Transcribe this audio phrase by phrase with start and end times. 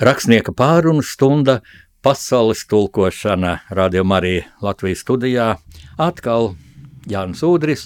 [0.00, 1.58] Rakstnieka pārunu stunda,
[2.00, 5.48] pasaules tulkošana, Radio Marija Latvijas studijā,
[6.00, 6.54] atkal
[7.04, 7.82] Jānis Udris,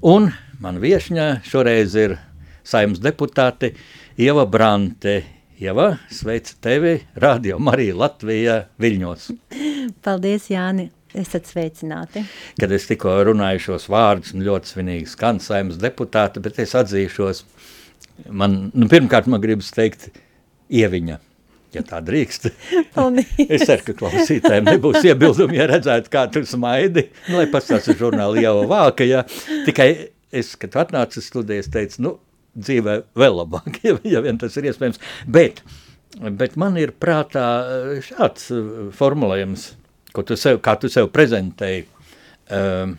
[0.00, 0.30] un
[0.64, 2.16] man viešņā šoreiz ir
[2.64, 3.74] saimnes deputāte
[4.16, 5.18] Ieva Brante.
[5.60, 9.28] Ieva, sveicu tevi, Radio Marija Latvijā Viļņos.
[10.00, 10.88] Paldies, Jāni!
[11.12, 12.24] Esat sveicināti.
[12.56, 17.44] Kad es tikko runāju šos vārdus, ļoti svinīgi skan saimnes deputāte, bet es atzīšos,
[18.32, 20.14] man, nu, pirmkārt man gribas teikt
[20.72, 21.26] ieviņa
[21.76, 22.48] ja tā drīkst.
[23.46, 28.44] es ceru, ka klausītājiem nebūs iebildumi, ja redzētu, kā tu smaidi, nu, lai pastāstu žurnāli
[28.46, 29.24] jau vāka, ja.
[29.66, 29.90] Tikai
[30.34, 32.16] es, kad atnācu studijas, teicu, nu,
[32.58, 35.62] dzīvē vēl labāk, ja, ja vien tas ir iespējams, bet,
[36.40, 37.46] bet man ir prātā
[38.06, 39.70] šāds uh, formulējums,
[40.16, 41.86] ko tu sev, kā tu sev prezentēji,
[42.56, 42.98] um,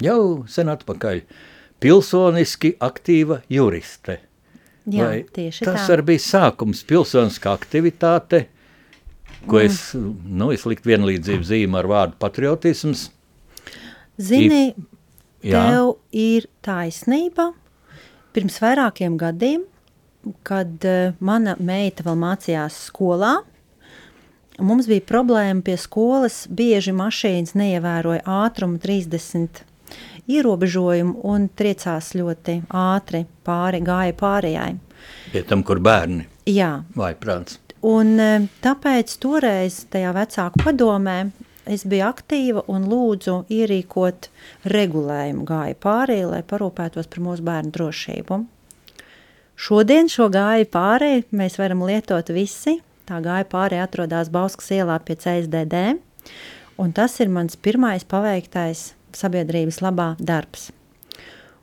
[0.00, 1.22] jau sen atpakaļ,
[1.80, 4.20] pilsoniski aktīva juriste–
[4.88, 5.94] Jā, Vai tieši tas tā.
[5.94, 8.46] arī bija sākums, pilsoniskā aktivitāte,
[9.44, 9.66] ko mm.
[9.66, 9.80] es,
[10.24, 13.10] nu, es liktu vienlīdzību zīmu ar vārdu patriotisms.
[14.20, 17.50] Zini, I, tev ir taisnība.
[18.34, 19.66] Pirms vairākiem gadiem,
[20.46, 23.40] kad uh, mana meita vēl mācījās skolā,
[24.60, 29.64] mums bija problēma pie skolas, bieži mašīnas neievēroja ātrumu 30
[30.36, 34.70] ierobežojumu un triecās ļoti ātri pāri, gāja pārējai.
[35.32, 36.80] Pie tam, kur bērni Jā.
[36.96, 37.58] vai prāts.
[37.86, 41.18] Un e, tāpēc toreiz tajā vecāku padomē
[41.70, 44.28] es biju aktīva un lūdzu ierīkot
[44.68, 48.40] regulējumu gāja pārī, lai parūpētos par mūsu bērnu drošību.
[49.60, 52.78] Šodien šo gāju pārī mēs varam lietot visi.
[53.08, 55.98] Tā gāja pārī atrodas Bauskas ielā pie CSDD,
[56.80, 60.70] un tas ir mans pirmais paveiktais sabiedrības labā darbs.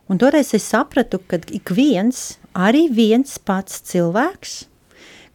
[0.08, 4.62] Un toreiz es sapratu, ka ik viens, arī viens pats cilvēks,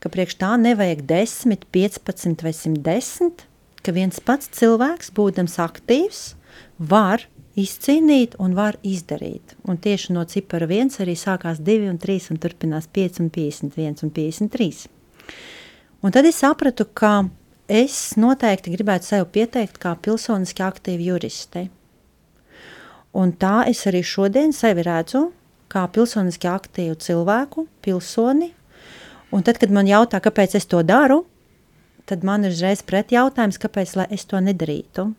[0.01, 3.45] ka priekš tā nevajag 10, 15 vai 110,
[3.85, 6.23] ka viens pats cilvēks, būdams aktīvs,
[6.79, 7.27] var
[7.59, 9.55] izcīnīt un var izdarīt.
[9.69, 14.07] Un tieši no cipara viens arī sākās 2 un 3 un turpinās 5 un 51
[14.07, 14.89] un 53.
[16.03, 17.29] Un tad es sapratu, ka
[17.69, 21.69] es noteikti gribētu sev pieteikt kā pilsoniski aktīvu juristi.
[23.13, 25.27] Un tā es arī šodien sevi redzu
[25.73, 28.53] kā pilsoniski aktīvu cilvēku, pilsoni.
[29.33, 31.23] Un tad, kad man jautā, kāpēc es to daru,
[32.09, 35.11] tad man ir uzreiz pret jautājums, kāpēc es to nedarītu.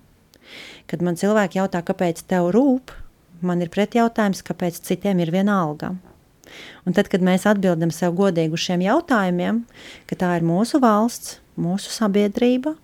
[0.89, 2.93] Kad man cilvēki jautā, kāpēc tev rūp,
[3.41, 5.93] man ir pret jautājums, kāpēc citiem ir viena alga.
[6.85, 9.63] Un tad, kad mēs atbildam sev godīgi uz šiem jautājumiem,
[10.09, 12.75] ka tā ir mūsu valsts, mūsu sabiedrība,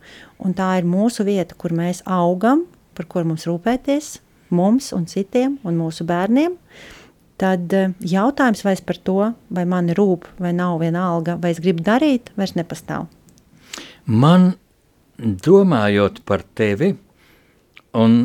[0.41, 2.65] un tā ir mūsu vieta, kur mēs augam,
[2.97, 4.17] par kur mums rūpēties,
[4.55, 6.55] mums un citiem un mūsu bērniem,
[7.39, 9.17] tad eh, jautājums vairs par to,
[9.53, 13.07] vai man rūp vai nav viena alga, vai es gribu darīt, vairs nepastāv.
[14.05, 14.53] Man
[15.19, 16.93] domājot par tevi
[17.97, 18.21] un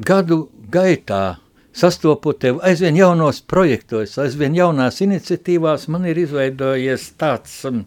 [0.00, 1.40] gadu gaitā
[1.76, 7.84] sastopot tevi aizvien jaunos projektos, aizvien jaunās iniciatīvās, man ir izveidojies tāds um,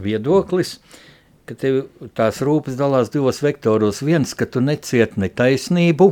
[0.00, 1.02] viedoklis, uh,
[1.48, 1.80] ka tev
[2.16, 4.02] tās rūpes dalās divos vektoros.
[4.06, 6.10] Viens, ka tu neciet netaisnību,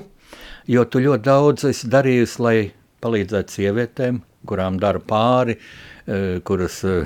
[0.71, 2.57] jo tu ļoti daudz esi darījusi, lai
[3.03, 7.03] palīdzētu sievietēm, kurām dara pāri, e, kuras, e,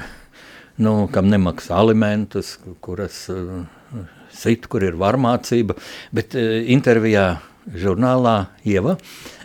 [0.82, 3.40] nu, kam nemaksā alimentus, kuras e,
[4.34, 5.78] sit, kur ir varmācība,
[6.14, 7.30] bet intervijā
[7.66, 8.36] žurnālā
[8.68, 9.35] Ieva, uh,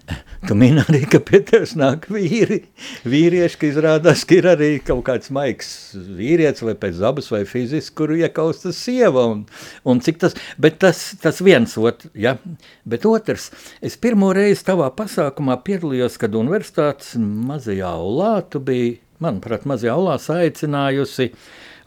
[0.47, 2.61] Tu mini arī, ka pie tevis nāk vīri,
[3.07, 7.93] vīrieši, ka izrādās, ka ir arī kaut kāds maigs vīrietis vai pēc dabas vai fiziski,
[7.99, 9.43] kuru iekausta sieva un,
[9.85, 12.35] un cik tas, bet tas, tas viens, ot, ja,
[12.89, 13.51] bet otrs,
[13.85, 20.17] es pirmo reizi tavā pasākumā piedalījos, kad universitātes mazajā aulā, tu biji, manuprāt, mazajā aulā
[20.21, 21.29] saicinājusi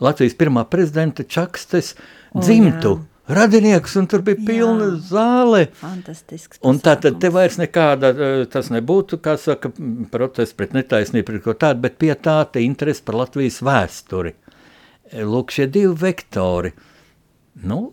[0.05, 1.95] Latvijas pirmā prezidenta Čakstes
[2.35, 2.97] dzimtu.
[3.01, 5.63] Jā radinieks, un tur bija pilna Jā, zāle.
[5.81, 6.61] Fantastisks.
[6.67, 9.73] Un tā tad te vairs nekāda, eh, tas nebūtu, kā saka,
[10.11, 14.35] protests pret netaisnību, pret ko tādu, bet pie tā te interesi par Latvijas vēsturi.
[15.15, 16.73] Lūk, šie divi vektori.
[17.63, 17.93] Nu,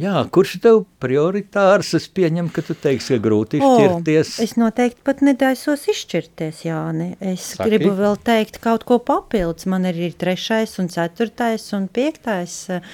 [0.00, 1.92] Jā, kurš tev prioritārs?
[1.98, 4.34] Es pieņemu, ka tu teiksi, ka grūti izšķirties.
[4.38, 7.08] O, es noteikti pat nedaisos izšķirties, Jāni.
[7.20, 7.68] Es Saki?
[7.70, 9.68] gribu vēl teikt kaut ko papildus.
[9.70, 12.84] Man ir trešais un ceturtais un piektais uh,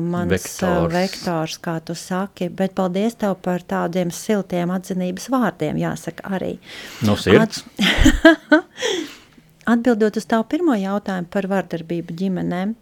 [0.00, 0.92] mans vektors.
[0.94, 2.50] vektors, kā tu saki.
[2.52, 6.56] Bet paldies tev par tādiem siltiem atzinības vārdiem, jāsaka arī.
[7.06, 7.64] No sirds.
[7.80, 8.72] At...
[9.66, 12.76] Atbildot uz tavu pirmo jautājumu par vardarbību ģimenēm,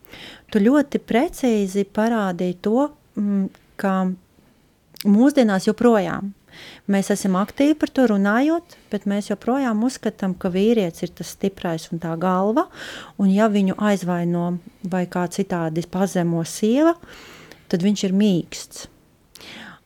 [0.53, 2.91] tu ļoti precīzi parādīji to,
[3.81, 3.95] ka
[5.05, 6.33] mūsdienās joprojām
[6.91, 11.89] Mēs esam aktīvi par to runājot, bet mēs joprojām uzskatām, ka vīrietis ir tas stiprais
[11.93, 12.67] un tā galva,
[13.19, 14.47] un ja viņu aizvaino
[14.91, 16.95] vai kā citādi pazemo sieva,
[17.73, 18.89] tad viņš ir mīksts.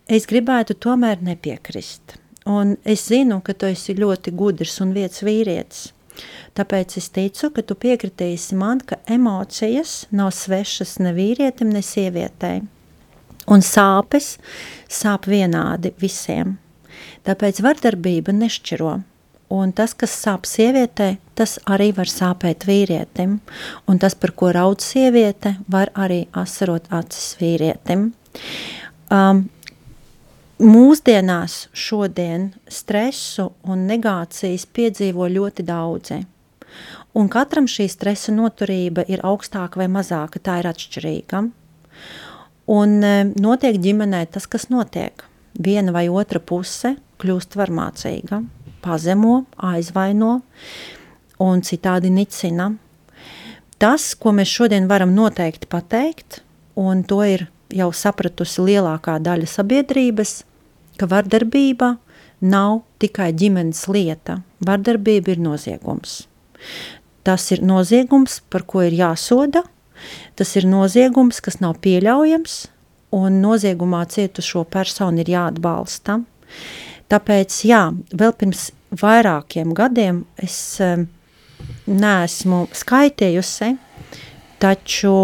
[0.08, 2.16] Es gribētu tomēr nepiekrist.
[2.48, 5.90] Un es zinu, ka tu esi ļoti gudrs un vietas vīrietis.
[6.56, 12.64] Tāpēc es ticu, ka tu piekritīsi man, ka emocijas nav svešas ne vīrietim, ne sievietei.
[13.48, 14.36] Un sāpes
[14.92, 16.58] sāp vienādi visiem.
[17.24, 18.98] Tāpēc vardarbība nešķiro.
[19.48, 23.38] Un tas, kas sāp sievietē, tas arī var sāpēt vīrietim.
[23.88, 28.10] Un tas, par ko raud sieviete, var arī asarot acis vīrietim.
[29.08, 29.46] Um,
[30.60, 36.20] mūsdienās šodien stresu un negācijas piedzīvo ļoti daudzi.
[37.16, 41.46] Un katram šī stresa noturība ir augstāka vai mazāka, tā ir atšķirīga.
[42.69, 45.25] Un e, notiek ģimenē tas, kas notiek.
[45.59, 48.43] Viena vai otra puse kļūst varmācīga,
[48.85, 50.41] pazemo, aizvaino
[51.43, 52.70] un citādi nicina.
[53.79, 56.43] Tas, ko mēs šodien varam noteikti pateikt,
[56.79, 60.43] un to ir jau sapratusi lielākā daļa sabiedrības,
[60.99, 61.94] ka vardarbība
[62.43, 64.41] nav tikai ģimenes lieta.
[64.67, 66.25] Vardarbība ir noziegums.
[67.26, 69.62] Tas ir noziegums, par ko ir jāsoda,
[70.38, 72.58] Tas ir noziegums, kas nav pieļaujams,
[73.18, 76.20] un noziegumā cietušo personu ir jāatbalsta.
[77.08, 78.68] Tāpēc, jā, vēl pirms
[79.00, 81.06] vairākiem gadiem es um,
[81.88, 83.74] neesmu skaitējusi,
[84.60, 85.14] taču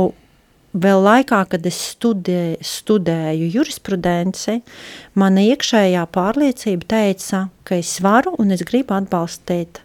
[0.75, 4.59] vēl laikā, kad es studē, studēju jurisprudenci,
[5.21, 9.83] mana iekšējā pārliecība teica, ka es varu un es gribu atbalstīt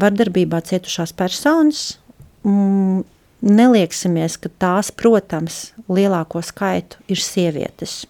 [0.00, 1.98] vardarbībā cietušās personas,
[2.44, 3.02] mm,
[3.40, 8.02] Nelieksimies, ka tās, protams, lielāko skaitu ir sievietes.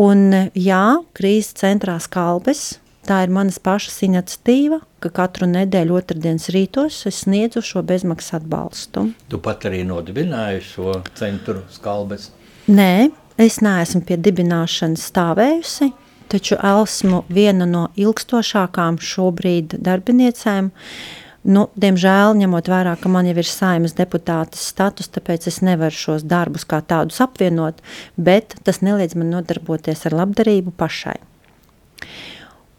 [0.00, 7.02] Un jā, krīzes centrā skalbes, tā ir manas pašas iniciatīva, ka katru nedēļu otrdienas rītos
[7.10, 9.10] es sniedzu šo bezmaksas atbalstu.
[9.28, 12.30] Tu pat arī nodibināji šo centru skalbes?
[12.72, 15.90] Nē, es neesmu pie dibināšanas stāvējusi,
[16.32, 23.34] taču esmu viena no ilgstošākām šobrīd darbiniecēm, uh, Nu, diemžēl, ņemot vērā, ka man jau
[23.42, 27.80] ir saimas deputātes status, tāpēc es nevaru šos darbus kā tādus apvienot,
[28.14, 31.16] bet tas neliedz man nodarboties ar labdarību pašai.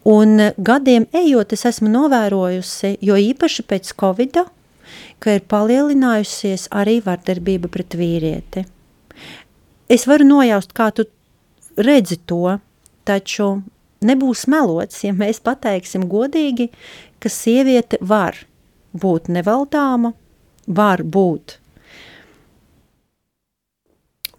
[0.08, 4.46] Un gadiem ejot, es esmu novērojusi, jo īpaši pēc Covida,
[5.20, 8.64] ka ir palielinājusies arī vardarbība pret vīrieti.
[9.92, 11.04] Es varu nojaust, kā tu
[11.76, 12.56] redzi to,
[13.04, 13.58] taču
[14.00, 16.70] nebūs melots, ja mēs pateiksim godīgi,
[17.20, 18.40] ka sieviete var–
[18.94, 20.14] būt nevaldāma,
[20.66, 21.58] var būt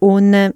[0.00, 0.46] un e,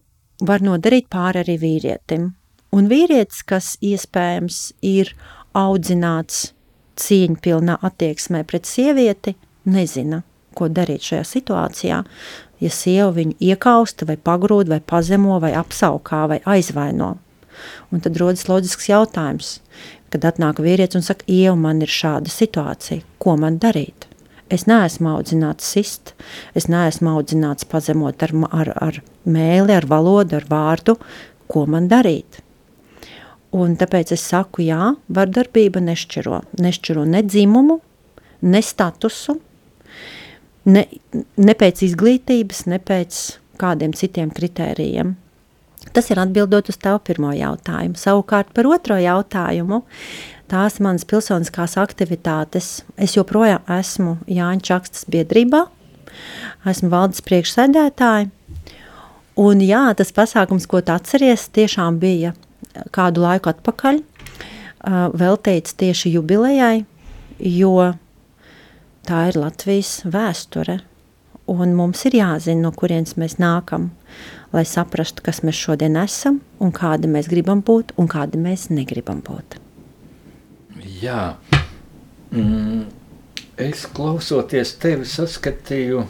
[0.47, 2.31] var nodarīt pāri arī vīrietim.
[2.77, 5.13] Un vīrietis, kas iespējams ir
[5.57, 6.53] audzināts
[7.01, 10.23] cieņpilnā attieksmē pret sievieti, nezina,
[10.55, 12.03] ko darīt šajā situācijā,
[12.61, 17.17] ja sieva viņu iekausta vai pagrūd vai pazemo vai apsaukā vai aizvaino.
[17.91, 19.59] Un tad rodas loģisks jautājums,
[20.11, 24.07] kad atnāk vīrietis un saka, Ieva, man ir šāda situācija, ko man darīt?
[24.51, 26.15] Es neesmu audzināts sist,
[26.59, 30.97] es neesmu audzināts pazemot ar, ar, ar mēli, ar valodu, ar vārdu,
[31.51, 32.41] ko man darīt.
[33.55, 36.43] Un tāpēc es saku, jā, vardarbība nešķiro.
[36.63, 37.79] Nešķiro ne dzimumu,
[38.47, 39.37] ne statusu,
[40.71, 40.85] ne,
[41.39, 43.23] ne pēc izglītības, ne pēc
[43.61, 45.15] kādiem citiem kritērijiem.
[45.95, 47.97] Tas ir atbildot uz tavu pirmo jautājumu.
[47.99, 49.81] Savukārt par otro jautājumu,
[50.51, 55.65] tās manas pilsoniskās aktivitātes, es joprojām esmu Jāņa Čakstas biedrībā,
[56.69, 58.29] esmu valdes priekšsēdētāja,
[59.41, 62.35] un jā, tas pasākums, ko tu atceries, tiešām bija
[62.95, 64.03] kādu laiku atpakaļ,
[65.21, 66.85] veltīts tieši jubilejai,
[67.41, 67.93] jo
[69.09, 70.81] tā ir Latvijas vēsture,
[71.51, 73.91] un mums ir jāzina, no kurienes mēs nākam,
[74.55, 79.23] lai saprastu, kas mēs šodien esam un kādi mēs gribam būt un kādi mēs negribam
[79.27, 79.59] būt.
[81.01, 81.37] Jā,
[82.33, 82.87] mm,
[83.61, 86.07] es klausoties tevi saskatīju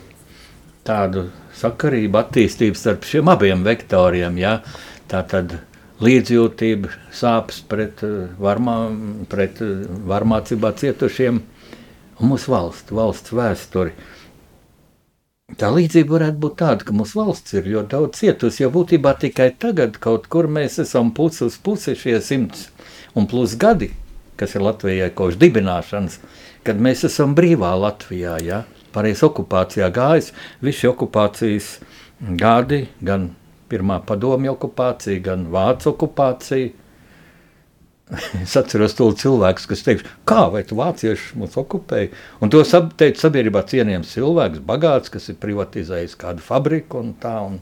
[0.87, 1.29] tādu
[1.61, 4.55] sakarību attīstību starp šiem abiem vektoriem, jā,
[5.11, 5.59] tā tad
[6.01, 8.01] līdzjūtība, sāpes pret,
[8.41, 8.79] varmā,
[9.29, 9.61] pret
[10.09, 11.43] varmācībā cietušiem
[12.21, 13.93] un mūsu valsts, valsts vēsturi.
[13.93, 14.20] Uh,
[15.59, 19.49] Tā līdzība varētu būt tāda, ka mūsu valsts ir ļoti daudz cietusi, jo būtībā tikai
[19.59, 22.69] tagad kaut kur mēs esam pusi uz pusi šie simts
[23.19, 23.91] un plus gadi,
[24.39, 26.21] kas ir Latvijai kopš dibināšanas,
[26.63, 28.63] kad mēs esam brīvā Latvijā, ja?
[28.95, 31.77] pareizi okupācijā gājis, visi okupācijas
[32.39, 33.31] gadi, gan
[33.71, 36.73] pirmā padomju okupācija, gan vācu okupācija,
[38.43, 42.11] Es atceros to cilvēku, kas teica, kā vai tu vācieši mūs okupēji.
[42.43, 47.37] Un to sab, teica sabiedrībā cienījams cilvēks, bagāts, kas ir privatizējis kādu fabriku un tā.
[47.47, 47.61] Un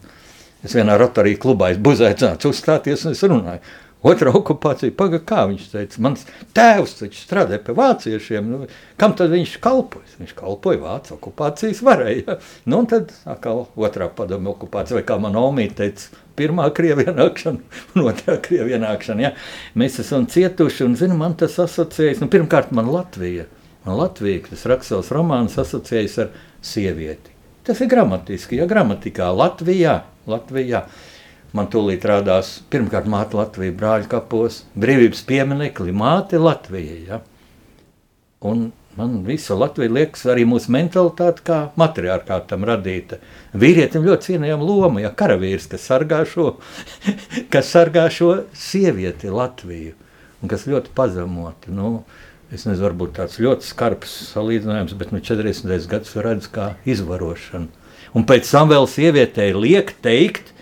[0.65, 3.61] es vienā rotarī klubā buzaicināts uzstāties un es runāju.
[4.07, 6.21] Otra okupācija, pagaidi, kā viņš teica, mans
[6.55, 8.47] tēvs taču strādāja pie vāciešiem.
[8.47, 8.69] Nu,
[9.01, 10.07] kam tad viņš kalpoja?
[10.21, 12.13] Viņš kalpoja vācu okupācijas varai.
[12.21, 12.37] Ja?
[12.63, 17.83] Nu, un tad atkal otrā padomju okupācija, vai kā man omīte teica, pirmā krievu ienākšana
[17.97, 19.27] un otrā krievu ienākšana.
[19.27, 19.33] Ja?
[19.79, 23.49] Mēs esam cietuši un, zinu, man tas asociējas, nu, pirmkārt man Latvija.
[23.83, 27.35] Man Latvija, kas rakstos romānus, asociējas ar sievieti.
[27.67, 29.99] Tas ir gramatiski, ja gramatikā Latvijā,
[30.31, 30.87] Latvijā.
[31.57, 36.99] Man tūlīt rādās pirmkārt māte Latvija, brāļa kapos, brīvības pieminekli, māte Latvija.
[37.07, 37.21] Ja?
[38.45, 43.21] Un man visa Latvija liekas arī mūsu mentalitāte kā matriarkātam radīta.
[43.57, 46.59] Vīrietim ļoti cienījama loma, ja karavīrs, kas sargā šo,
[47.55, 49.97] kas sargā šo sievieti Latviju,
[50.43, 51.73] un kas ļoti pazemoti.
[51.73, 52.03] Nu,
[52.49, 55.69] Es nezinu, varbūt tāds ļoti skarbs salīdzinājums, bet nu, 40.
[55.91, 57.69] gadsimts redz kā izvarošanu.
[58.17, 60.55] Un pēc tam vēl sievietei liek teikt,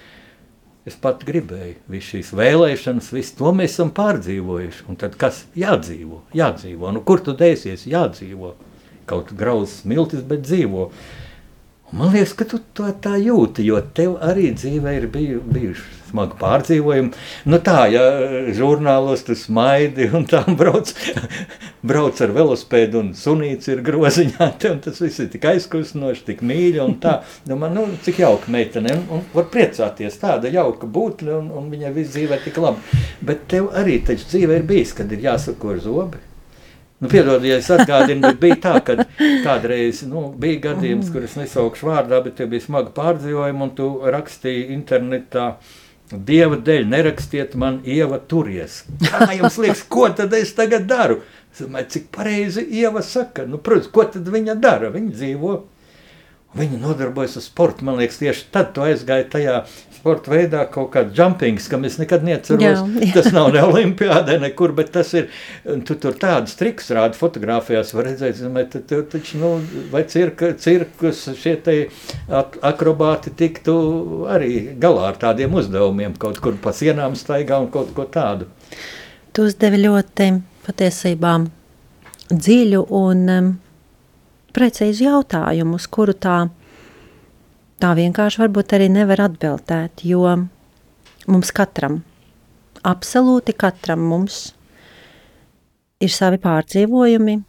[0.86, 4.84] Es pat gribēju, visu šīs vēlēšanas, visu to mēs esam pārdzīvojuši.
[4.86, 6.20] Un tad kas jādzīvo?
[6.36, 6.92] Jādzīvo.
[6.94, 7.88] Nu, kur tu dēsies?
[7.90, 8.52] Jādzīvo.
[9.10, 10.84] Kaut grauzs miltis, bet dzīvo.
[11.92, 16.34] Man liekas, ka tu to tā jūti, jo tev arī dzīvē ir biju, bijuši smagi
[16.40, 17.12] pārdzīvojumi.
[17.46, 18.02] Nu tā, ja
[18.56, 20.90] žurnālos tu smaidi un tā brauc,
[21.90, 26.82] brauc ar velospēdu un sunīts ir groziņā, un tas viss ir tik aizkustinoši, tik mīļi
[26.82, 27.20] un tā.
[27.46, 31.70] Nu, man, nu, cik jauka meitene, un, un var priecāties, tāda jauka būtne, un, un
[31.70, 33.02] viņai viss dzīvē tik labi.
[33.26, 36.25] Bet tev arī taču dzīvē ir bijis, kad ir jāsako zobi.
[36.96, 38.94] Nu, Piedod, ja es atgādinu, bet bija tā, ka
[39.44, 44.70] kādreiz nu, bija gadījums, kurus nesaukšu vārdā, bet tev bija smaga pārdzīvojuma, un tu rakstīji
[44.76, 45.50] internetā
[46.06, 48.84] Dieva dēļ nerakstiet man, Ieva, turies.
[49.02, 51.18] Kā jums liekas, ko tad es tagad daru?
[51.50, 53.42] Es domāju, cik pareizi Ieva saka.
[53.50, 54.92] Nu, protams, ko tad viņa dara?
[54.94, 55.56] Viņa dzīvo.
[56.56, 57.84] Viņa nodarbojas ar sportu.
[57.86, 59.56] Man liekas, tieši tad tu aizgāji tajā
[60.06, 62.62] sporta veidā kaut kāda jumpings, kam es nekad neatceros.
[62.62, 63.08] Jā, jā.
[63.16, 65.26] Tas nav ne olimpiādē, nekur, bet tas ir,
[65.88, 69.50] tu tur tādas triks rādi fotografijās, var redzēt, zināmē, tu, tu, taču, nu,
[69.90, 71.76] vai cirka, cirkus šie te
[72.30, 73.76] akrobāti tiktu
[74.30, 78.46] arī galā ar tādiem uzdevumiem, kaut kur pa sienām staigā un kaut ko tādu.
[79.34, 80.32] Tu uzdevi ļoti
[80.68, 81.36] patiesībā
[82.30, 83.54] dziļu un um,
[84.56, 86.46] precīzu jautājumu, uz kuru tā
[87.82, 90.24] tā vienkārši varbūt arī nevar atbildēt, jo
[91.28, 92.00] mums katram,
[92.86, 94.38] absolūti katram mums
[96.00, 97.40] ir savi pārdzīvojumi,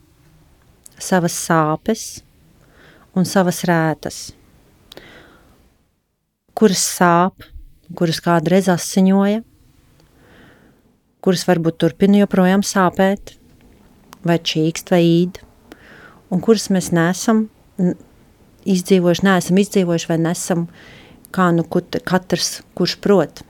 [0.97, 2.05] savas sāpes
[3.17, 4.19] un savas rētas,
[6.57, 7.45] kuras sāp,
[7.95, 9.43] kuras kādreiz asiņoja,
[11.23, 13.37] kuras varbūt turpina joprojām sāpēt,
[14.27, 15.39] vai čīkst, vai īd,
[16.33, 17.45] un kuras mēs nesam
[18.67, 20.65] izdzīvojuši, neesam izdzīvojuši vai nesam
[21.35, 23.43] kā nu katrs, kurš prot.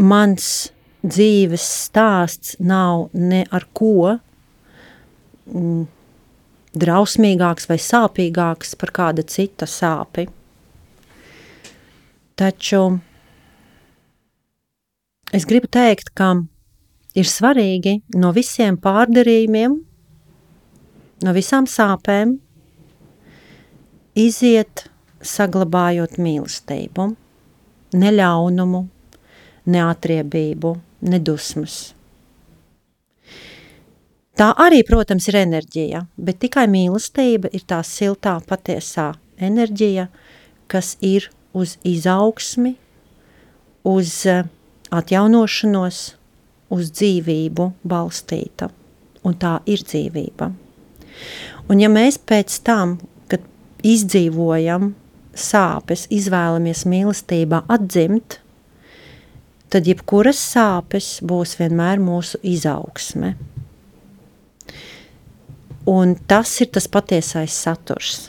[0.00, 0.70] Mans
[1.04, 4.16] dzīves stāsts nav ne ar ko
[5.48, 5.84] mm,
[6.80, 10.26] drausmīgāks vai sāpīgāks par kāda cita sāpi.
[12.40, 12.84] Taču
[15.36, 16.32] es gribu teikt, ka
[17.16, 19.80] ir svarīgi no visiem pārdarījumiem,
[21.24, 22.38] no visām sāpēm,
[24.18, 24.86] iziet
[25.20, 27.06] saglabājot mīlestību,
[28.00, 28.82] neļaunumu,
[29.70, 30.74] neatriebību,
[31.10, 31.80] nedusmas.
[34.40, 40.06] Tā arī, protams, ir enerģija, bet tikai mīlestība ir tā siltā, patiesā enerģija,
[40.70, 42.72] kas ir uz izaugsmi,
[43.84, 44.46] uz eh,
[44.96, 46.00] atjaunošanos,
[46.70, 48.70] uz dzīvību balstīta.
[49.26, 50.48] Un tā ir dzīvība.
[51.70, 52.98] Un ja mēs pēc tam
[53.86, 54.92] izdzīvojam
[55.36, 58.40] sāpes, izvēlamies mīlestībā atdzimt,
[59.70, 63.34] tad jebkuras sāpes būs vienmēr mūsu izaugsme.
[65.90, 68.28] Un tas ir tas patiesais saturs.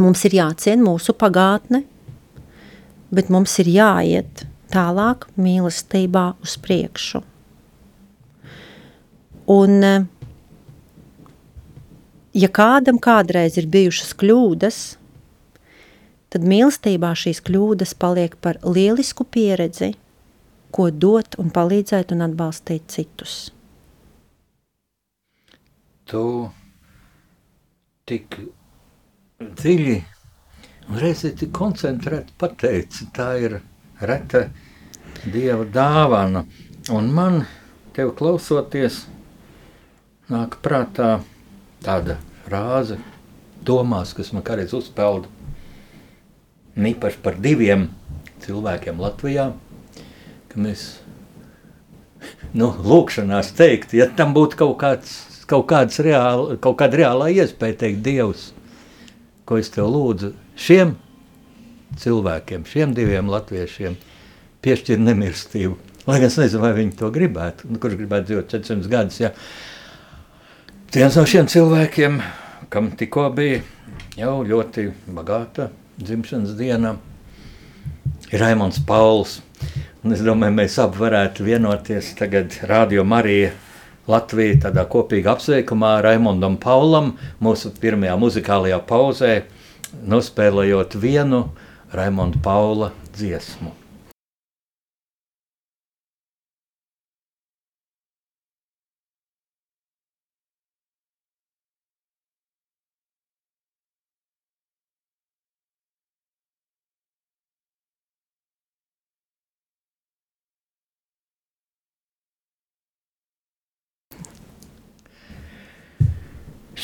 [0.00, 1.84] Mums ir jācien mūsu pagātne,
[3.14, 7.20] bet mums ir jāiet tālāk mīlestībā uz priekšu.
[9.54, 9.84] Un
[12.34, 14.78] ja kādam kādreiz ir bijušas kļūdas,
[16.34, 19.94] tad mīlestībā šīs kļūdas paliek par lielisku pieredzi,
[20.74, 23.36] ko dot un palīdzēt un atbalstīt citus.
[26.10, 26.24] Tu
[28.04, 28.36] tik
[29.40, 29.96] dziļi
[30.90, 33.60] un reizē tik koncentrēti pateici, tā ir
[34.02, 34.48] reta
[35.24, 36.42] Dieva dāvana.
[36.92, 37.38] Un man
[37.96, 39.04] tev klausoties,
[40.28, 41.22] nāk prātā
[41.84, 42.98] tāda frāze,
[43.64, 45.30] domās, kas man kādreiz uzpelda.
[46.74, 47.88] Nīpaši par diviem
[48.42, 49.52] cilvēkiem Latvijā,
[50.50, 50.88] ka mēs
[52.56, 55.14] nu, lūkšanās teikt, ja tam būtu kaut, kāds,
[55.50, 58.48] kaut, kāds reāli, kaut kāda reālā iespēja teikt Dievs,
[59.46, 60.96] ko es tev lūdzu šiem
[62.00, 63.96] cilvēkiem, šiem diviem latviešiem,
[64.64, 65.76] piešķir nemirstību.
[66.08, 67.70] Lai gan es nezinu, vai viņi to gribētu.
[67.70, 69.20] Nu, kurš gribētu dzīvot 400 gadus?
[69.22, 69.30] Ja?
[70.94, 72.20] Viens no šiem cilvēkiem,
[72.70, 73.56] kam tikko bija
[74.14, 74.84] jau ļoti
[75.16, 75.66] bagāta
[75.98, 76.92] dzimšanas diena,
[78.30, 79.40] ir Raimons Pauls.
[80.06, 83.50] Un es domāju, mēs abi varētu vienoties tagad Radio Marija
[84.06, 89.36] Latvija tādā kopīga apsveikumā Raimondam Paulam mūsu pirmajā muzikālajā pauzē,
[90.06, 91.48] nospēlējot vienu
[91.90, 93.80] Raimonda Paula dziesmu.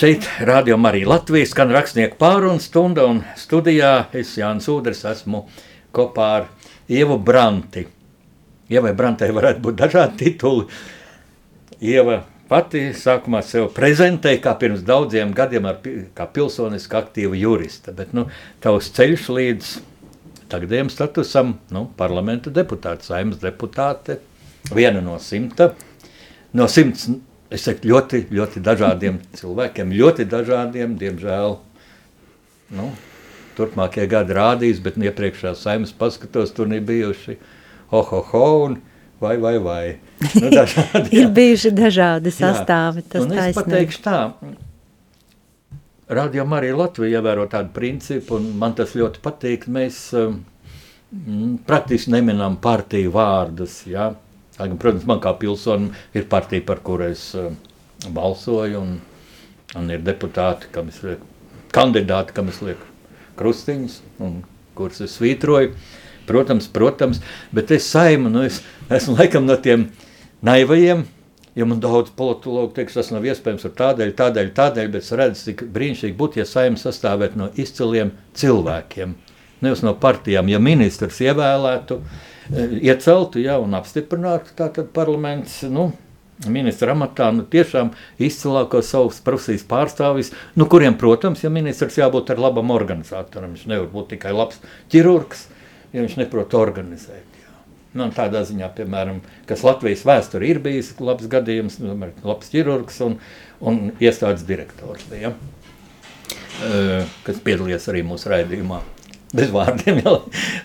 [0.00, 5.42] Šeit rādījumā arī Latvijas skan rakstnieku pārunu stunda un studijā es Jānis Udrs esmu
[5.92, 6.46] kopā ar
[6.88, 7.82] Ievu Branti.
[8.72, 10.64] Ievai Brantai varētu būt dažādi tituli.
[11.84, 15.84] Ieva pati sākumā sev prezentēja kā pirms daudziem gadiem ar,
[16.16, 18.30] kā pilsoniski aktīva jurista, bet nu,
[18.64, 19.78] tavs ceļš līdz
[20.48, 24.22] tagadējiem statusam, nu, parlamenta deputāts, saimnes deputāte,
[24.72, 25.74] viena no simta,
[26.56, 27.10] no simts
[27.50, 31.56] es saku, ļoti, ļoti dažādiem cilvēkiem, ļoti dažādiem, diemžēl.
[32.78, 32.90] Nu,
[33.58, 37.36] turpmākie gadi rādīs, bet iepriekšējā saimnes paskatos, tur nebija bijuši
[37.90, 38.78] ho, ho, ho un
[39.20, 39.84] vai, vai, vai.
[40.38, 44.20] Nu, dažādi, ir bijuši dažādi sastāvi, tas un es pateikšu tā,
[46.10, 50.40] rādījumā arī Latvija ievēro tādu principu, un man tas ļoti patīk, mēs um,
[51.66, 54.29] praktiski neminām partiju vārdus, jā, ja?
[54.60, 57.48] Gan, protams, man kā pilsonim ir partija, par kuru es uh,
[58.12, 58.98] balsoju, un,
[59.78, 61.28] un ir deputāti, kam es lieku,
[61.74, 62.88] kandidāti, kam es lieku
[63.40, 64.42] krustiņus, un
[64.76, 65.72] kurus es svītroju.
[66.28, 67.22] Protams, protams,
[67.56, 68.60] bet es saimu, nu es
[68.92, 69.88] esmu laikam no tiem
[70.46, 71.06] naivajiem,
[71.58, 75.46] jo man daudz politologu teiks, tas nav iespējams ar tādēļ, tādēļ, tādēļ, bet es redzu,
[75.48, 79.16] cik brīnišķīgi būtu, ja saima sastāvētu no izciliem cilvēkiem,
[79.64, 85.60] nevis no partijām, ja ministrs ievēlētu, uh, ieceltu ja, un apstiprinātu tātad parlaments.
[85.70, 85.90] Nu,
[86.48, 92.40] Ministra amatā nu, tiešām izcilākos savus profesijas pārstāvis, nu, kuriem, protams, ja ministrs jābūt ar
[92.40, 93.52] labam organizatoram.
[93.52, 95.42] Viņš nevar būt tikai labs ķirurgs,
[95.92, 97.26] ja viņš neprot organizēt.
[97.92, 99.18] Nu, tādā ziņā, piemēram,
[99.50, 103.18] kas Latvijas vēsturē ir bijis labs gadījums, nu, labs ķirurgs un,
[103.60, 105.34] un iestādes direktors, ja?
[107.26, 108.80] kas piedalījās arī mūsu raidījumā
[109.36, 110.16] bez vārdiem, ja,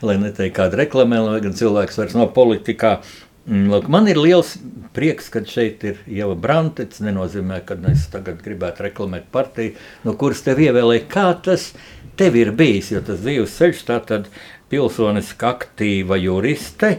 [0.06, 2.98] lai neteiktu kādu reklamē, lai gan cilvēks vairs nav politikā.
[3.46, 4.56] Mm, lūk, man ir liels
[4.96, 6.88] prieks, ka šeit ir Ieva Brante.
[6.90, 9.76] Tas nenozīmē, ka es tagad gribētu reklamēt partiju,
[10.08, 11.06] no kuras tev ievēlēja.
[11.12, 11.70] Kā tas
[12.18, 12.90] tev ir bijis?
[12.96, 14.32] Jo tas dzīves ceļš, tā tad
[14.74, 16.96] pilsoniski aktīva juriste.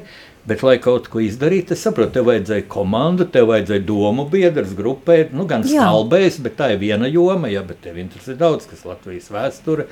[0.46, 5.32] Bet, lai kaut ko izdarītu, es saprotu, tev vajadzēja komandu, tev vajadzēja domu biedrs, grupēt,
[5.34, 9.26] nu, gan skalbēs, bet tā ir viena joma, ja, bet tev interesē daudz, kas Latvijas
[9.34, 9.88] vēsture.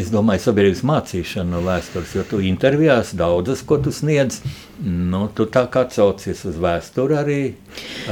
[0.00, 4.38] Es domāju, sabiedrības mācīšana no vēstures, jo tu intervijās daudzas, ko tu sniedz,
[4.84, 7.40] nu, tu tā kā atsaucies uz vēsturi arī,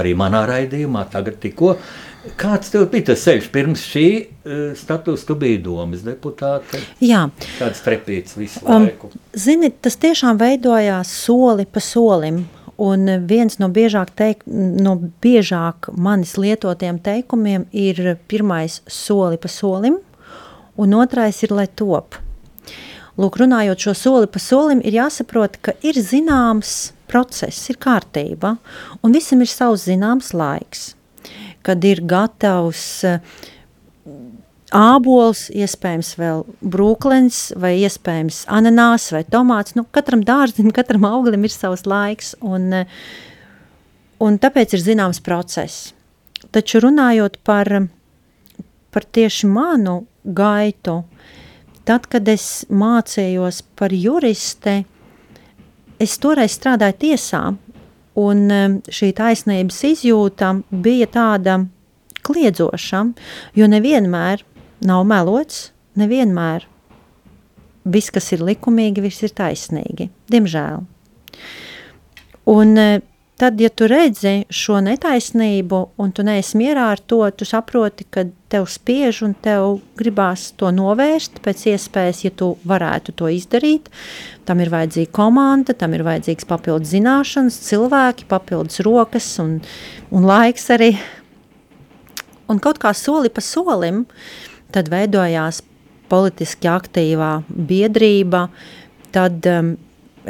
[0.01, 1.77] arī manā raidījumā, tagad tikko.
[2.41, 6.81] Kāds tev bija tas ceļš pirms šī uh, status, tu biji domas deputāte?
[7.05, 7.27] Jā.
[7.59, 9.13] Tāds trepīts visu um, laiku.
[9.37, 12.45] Zini, tas tiešām veidojās soli pa solim.
[12.85, 20.01] Un viens no biežāk, teik, no biežāk manis lietotiem teikumiem ir pirmais soli pa solim–
[20.77, 22.19] un otrais ir, lai top.
[23.21, 28.57] Lūk, runājot šo soli pa solim, ir jāsaprot, ka ir zināms process, ir kārtība,
[29.07, 30.95] un visam ir savs zināms laiks,
[31.63, 33.21] kad ir gatavs uh,
[34.75, 36.43] ābols, iespējams vēl
[36.75, 39.77] brūklens, vai iespējams ananās vai tomāts.
[39.79, 42.83] Nu, katram dārzim, katram auglim ir savs laiks, un,
[44.19, 45.93] un tāpēc ir zināms process.
[46.55, 47.71] Taču runājot par,
[48.91, 51.03] par tieši manu gaitu.
[51.85, 54.83] Tad, kad es mācījos par juriste,
[56.01, 57.43] es toreiz strādāju tiesā,
[58.21, 61.59] un um, šī taisnības izjūta bija tāda
[62.25, 63.03] kliedzoša,
[63.59, 64.45] jo nevienmēr
[64.89, 65.69] nav melots,
[66.01, 66.65] nevienmēr
[67.85, 70.87] viss, kas ir likumīgi, viss ir taisnīgi, diemžēl.
[72.55, 72.97] Un uh,
[73.37, 78.27] tad, ja tu redzi šo netaisnību un tu neesi mierā ar to, tu saproti, ka
[78.53, 83.91] tev spiež un tev gribās to novērst pēc iespējas, ja tu varētu to izdarīt.
[84.47, 89.59] Tam ir vajadzīga komanda, tam ir vajadzīgs papildus zināšanas, cilvēki, papildus rokas un,
[90.15, 90.95] un laiks arī.
[92.51, 94.05] Un kaut kā soli pa solim
[94.75, 95.63] tad veidojās
[96.13, 98.47] politiski aktīvā biedrība,
[99.15, 99.75] tad um,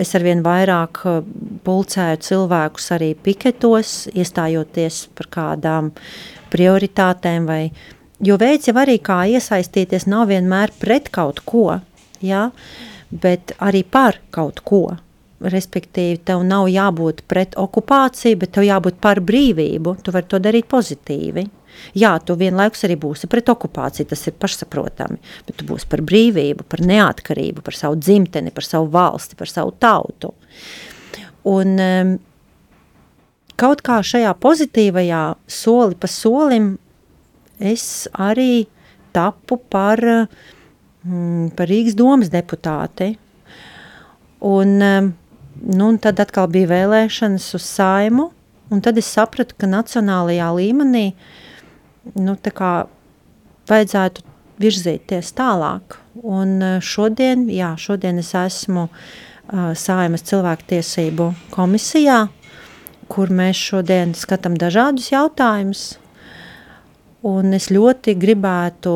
[0.00, 1.20] es arvien vairāk uh,
[1.66, 5.92] pulcēju cilvēkus arī piketos, iestājoties par kādām
[6.54, 7.62] prioritātēm, vai,
[8.24, 11.80] jo veids jau arī kā iesaistīties nav vienmēr pret kaut ko,
[12.24, 12.48] ja,
[13.11, 14.87] bet arī par kaut ko.
[15.44, 19.98] Respektīvi, tev nav jābūt pret okupāciju, bet tev jābūt par brīvību.
[20.00, 21.44] Tu vari to darīt pozitīvi.
[21.98, 26.66] Jā, tu vienlaikus arī būsi pret okupāciju, tas ir pašsaprotami, bet tu būsi par brīvību,
[26.70, 30.33] par neatkarību, par savu dzimteni, par savu valsti, par savu tautu.
[31.50, 32.14] Un um,
[33.61, 36.72] kaut kā šajā pozitīvajā soli pa solim
[37.59, 38.64] es arī
[39.14, 43.14] tapu par, mm, par Rīgas domas deputāti.
[44.44, 45.12] Un, um,
[45.62, 48.30] nu, tad atkal bija vēlēšanas uz saimu,
[48.72, 51.06] un tad es sapratu, ka nacionālajā līmenī
[52.18, 52.36] nu,
[53.70, 54.24] vajadzētu
[54.60, 55.98] virzīties tālāk.
[56.22, 62.20] Un e, šodien, jā, šodien es esmu uh, Sājumas cilvēktiesību komisijā,
[63.10, 65.82] kur mēs šodien skatām dažādus jautājumus.
[67.24, 68.94] Un es ļoti gribētu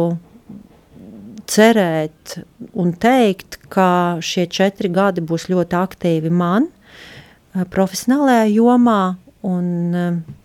[1.49, 2.39] cerēt
[2.79, 6.69] un teikt, ka šie četri gadi būs ļoti aktīvi man,
[7.73, 9.03] profesionālajā jomā.
[9.49, 9.95] Un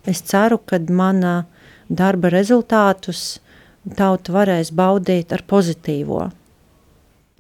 [0.08, 1.44] es ceru, ka mana
[1.90, 3.42] darba rezultātus
[3.98, 6.28] tauta varēs baudīt ar pozitīvo.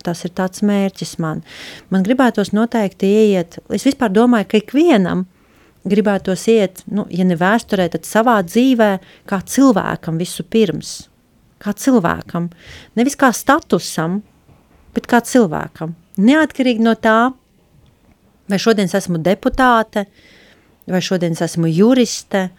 [0.03, 1.43] Tas ir tāds mērķis man.
[1.93, 5.23] Man gribētos noteikti ieiet, es vispār domāju, ka ikvienam
[5.87, 8.91] gribētos iet, nu, ja ne vēsturē, tad savā dzīvē,
[9.29, 11.03] kā cilvēkam visu pirms.
[11.63, 12.49] Kā cilvēkam.
[12.99, 14.19] Nevis kā statusam,
[14.95, 15.93] bet kā cilvēkam.
[16.19, 17.31] Neatkarīgi no tā,
[18.51, 20.05] vai šodien es esmu deputāte,
[20.91, 22.49] vai šodien es esmu juriste,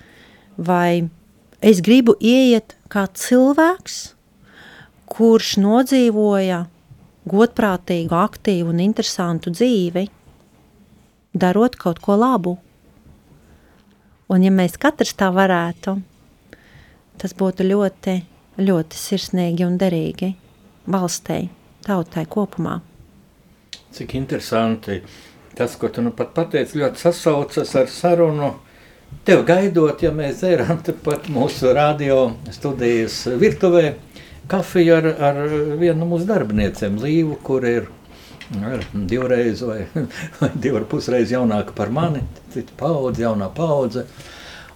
[0.56, 1.04] vai
[1.64, 3.94] Es gribu ieiet kā cilvēks,
[5.08, 6.58] kurš nodzīvoja
[7.24, 10.02] godprātīgu, aktīvu un interesantu dzīvi,
[11.32, 12.52] darot kaut ko labu.
[14.28, 15.96] Un ja mēs katrs tā varētu,
[17.22, 18.18] tas būtu ļoti,
[18.58, 20.34] ļoti sirsnīgi un derīgi
[20.90, 21.48] valstei,
[21.86, 22.80] tautai kopumā.
[23.94, 25.00] Cik interesanti
[25.54, 28.54] tas, ko tu nu pat pateici, ļoti sasaucas ar sarunu
[29.22, 33.94] Tev gaidot, ja mēs dzērām pat mūsu radio studijas virtuvē,
[34.50, 35.38] kafiju ar, ar
[35.78, 37.86] vienu no mūsu darbiniecēm, Līvu, kur ir
[38.58, 39.84] ar, divreiz vai,
[40.40, 44.04] vai divu ar pusreiz jaunāka par mani, cita paudze, jaunā paudze.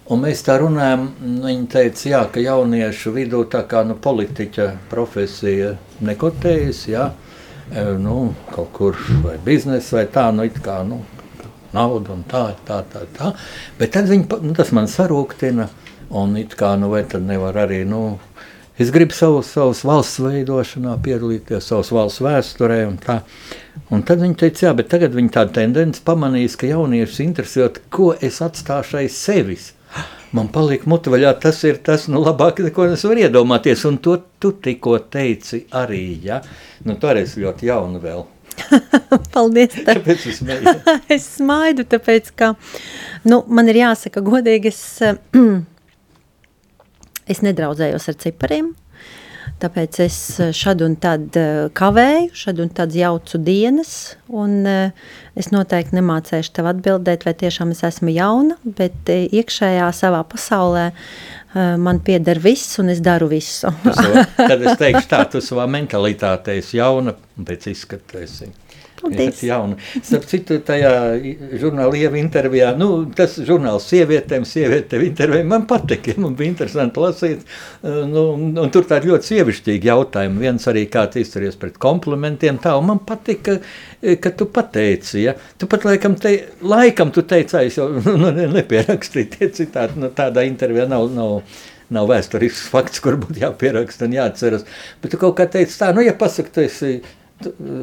[0.09, 5.75] Un mēs tā runājam, viņa teica, jā, ka jauniešu vidū tā kā nu, politiķa profesija
[6.01, 7.03] nekotējas, jā,
[7.69, 8.15] e, nu,
[8.49, 11.03] kaut kur vai biznesa vai tā, nu, it kā, nu,
[11.77, 13.05] naudu un tā, tā, tā.
[13.13, 13.35] tā.
[13.77, 15.69] Bet tad viņi, nu, tas man sarūktina,
[16.17, 18.17] un it kā, nu, vai tad nevar arī, nu,
[18.81, 23.21] es gribu savus, savus valsts veidošanā piedalīties, savus valsts vēsturē un tā.
[23.93, 28.15] Un tad viņi teica, jā, bet tagad viņi tādu tendenci pamanīs, ka jauniešus interesēt, ko
[28.17, 29.75] es atstāšu aiz sevis.
[30.35, 34.51] Man palika mutvaļā, tas ir tas, nu, labāk, ko es varu iedomāties, un to tu
[34.61, 36.37] tikko teici arī, ja?
[36.85, 38.27] Nu, esi ļoti jauna vēl.
[39.33, 39.73] Paldies.
[39.85, 39.95] Tā.
[39.97, 40.75] Kāpēc es smaidu?
[41.15, 42.51] es smaidu, tāpēc, ka
[43.25, 44.83] nu, man ir jāsaka godīgi, es,
[47.33, 48.73] es nedraudzējos ar cipariem.
[49.59, 50.17] Tāpēc es
[50.55, 53.91] šad un tad eh, kavēju, šad un tad jaucu dienas,
[54.31, 54.93] un eh,
[55.39, 60.89] es noteikti nemācēšu tev atbildēt, vai tiešām es esmu jauna, bet eh, iekšējā savā pasaulē
[61.81, 63.71] man pieder viss, un es daru visu.
[64.37, 68.51] tad es teikšu tā, tu savā mentalitātē esi jauna, pēc izskata esi.
[68.99, 69.39] Paldies.
[69.43, 69.77] Jauna.
[70.03, 70.91] Starp citu, tajā
[71.59, 77.45] žurnāla ieva intervijā, nu, tas žurnāls sievietēm, sievietēm intervijā, man patika, man bija interesanti lasīt,
[77.45, 82.59] uh, nu, un tur tādi ļoti sievišķīgi jautājumi, viens arī kā tu izturies pret komplimentiem,
[82.63, 83.59] tā, un man patika,
[84.01, 86.35] eh, ka tu pateici, ja, tu pat laikam, te,
[86.65, 87.87] laikam tu teici, es jau
[88.23, 91.39] nu, nepierakstīju tie citāti, nu, tādā intervijā nav, nav,
[91.95, 94.67] nav vēsturisks fakts, kur būtu jāpieraksta un jāatceras,
[94.99, 96.99] bet tu kaut kā teici tā, nu, ja pasaka, tu esi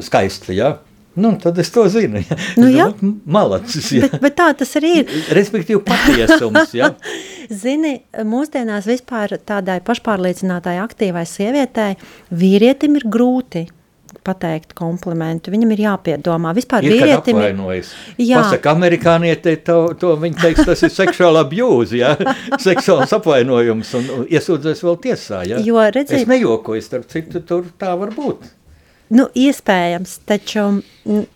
[0.04, 0.76] skaisti, ja,
[1.16, 2.20] Nu, tad es to zinu.
[2.20, 2.36] Ja.
[2.60, 2.86] Nu, jā,
[3.24, 3.88] malacis.
[3.96, 4.08] Ja.
[4.10, 5.14] Bet, bet tā tas arī ir.
[5.38, 6.74] Respektīvi, patiesums.
[6.76, 6.90] Ja.
[7.62, 7.94] Zini,
[8.26, 11.94] mūsdienās vispār tādai pašpārliecinātai, aktīvai sievietei
[12.34, 13.64] vīrietim ir grūti
[14.26, 15.52] pateikt komplimentu.
[15.54, 16.50] Viņam ir jāpiedomā.
[16.56, 17.90] Vispār Ir, vīrietim ir.
[18.18, 18.40] Jā.
[18.42, 22.14] Pasaka, amerikānieti to, to viņi teiks, tas ir seksuāla abjūzi, ja?
[22.66, 25.60] seksuāls apvainojums un iesūdzēs vēl tiesā, ja?
[25.62, 28.48] Jo, redziet- Es nejokoju, starp citu, tur tā var būt.
[29.08, 31.26] Nu, iespējams, taču mm,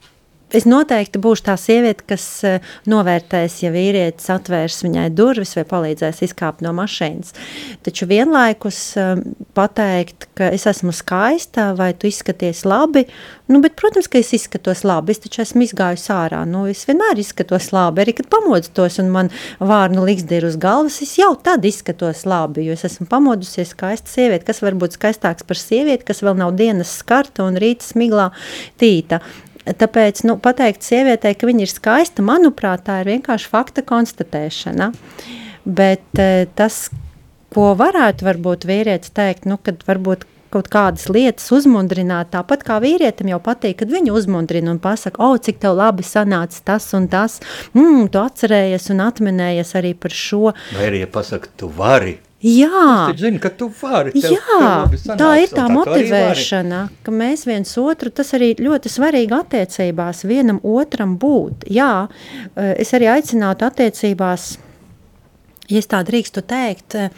[0.57, 6.23] es noteikti būšu tā sieviete, kas eh, novērtēs, ja vīrietis atvērs viņai durvis vai palīdzēs
[6.27, 7.35] izkāpt no mašīnas.
[7.87, 9.13] Taču vienlaikus eh,
[9.57, 13.07] pateikt, ka es esmu skaista vai tu izskaties labi,
[13.51, 16.43] nu, bet, protams, ka es izskatos labi, es taču esmu izgājusi ārā.
[16.49, 21.01] Nu, es vienmēr izskatos labi, arī kad pamodustos un man vārnu liksti ir uz galvas,
[21.05, 25.47] es jau tad izskatos labi, jo es esmu pamodusies skaista sieviete, kas var būt skaistāks
[25.47, 28.31] par sievieti, kas vēl nav dienas skarta un rīta smiglā
[28.81, 29.21] tīta.
[29.78, 34.90] Tāpēc nu, pateikt sievietei, ka viņa ir skaista, manuprāt, tā ir vienkārši fakta konstatēšana.
[35.68, 36.88] Bet eh, tas,
[37.52, 43.30] ko varētu varbūt vīrietis teikt, nu, kad varbūt kaut kādas lietas uzmundrināt, tāpat kā vīrietim
[43.30, 47.38] jau patīk, kad viņu uzmundrina un pasaka, o, cik tev labi sanāca tas un tas,
[47.76, 50.50] mm, tu atcerējies un atminējies arī par šo.
[50.74, 54.14] Vai arī, ja pasaka, tu vari, Jā, zini, ka tu vari.
[54.16, 55.74] Jā, labi tā sanāks, ir tā vari.
[55.76, 61.66] motivēšana, ka mēs viens otru, tas arī ļoti svarīgi attiecībās, vienam otram būt.
[61.68, 62.09] Jā,
[62.57, 64.57] eh, es arī aicinātu attiecībās,
[65.68, 67.11] ja es tā drīkstu teikt, eh,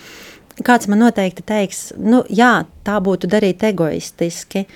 [0.59, 4.67] kāds man noteikti teiks, nu jā, tā būtu darīt egoistiski,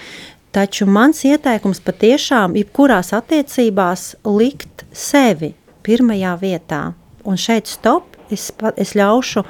[0.52, 6.94] taču mans ieteikums patiešām, jebkurās attiecībās likt sevi pirmajā vietā.
[7.24, 9.44] Un šeit stop, es, es ļaušu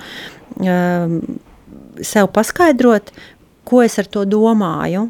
[0.56, 3.12] sev paskaidrot,
[3.66, 5.08] ko es ar to domāju.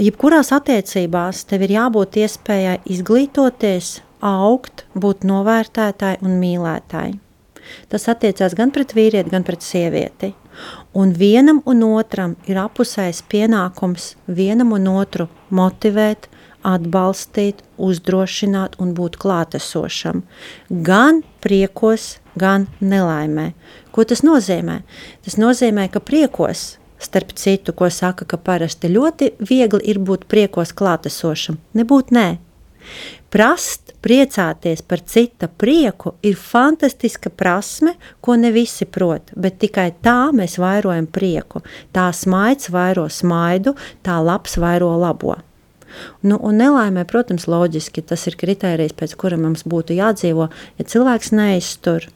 [0.00, 7.18] Jebkurās attiecībās tev ir jābūt iespējai izglītoties, augt, būt novērtētāji un mīlētāji.
[7.92, 10.32] Tas attiecās gan pret vīrieti, gan pret sievieti.
[10.98, 16.28] Un vienam un otram ir apusējs pienākums vienam un otru motivēt,
[16.62, 20.22] atbalstīt, uzdrošināt un būt klātesošam.
[20.70, 23.52] Gan priekos, gan nelaimē.
[23.92, 24.80] Ko tas nozīmē?
[25.24, 30.72] Tas nozīmē, ka priekos, starp citu, ko saka, ka parasti ļoti viegli ir būt priekos
[30.76, 32.28] klātesošam, nebūt nē.
[33.32, 40.32] Prast, priecāties par cita prieku ir fantastiska prasme, ko ne visi prot, bet tikai tā
[40.36, 41.62] mēs vairojam prieku.
[41.96, 43.72] Tā smaids vairo smaidu,
[44.04, 45.38] tā labs vairo labo.
[46.24, 50.48] Nu, un nelaimē, protams, loģiski tas ir kriterijs, pēc kura mums būtu jādzīvo.
[50.80, 52.08] Ja cilvēks neiztur,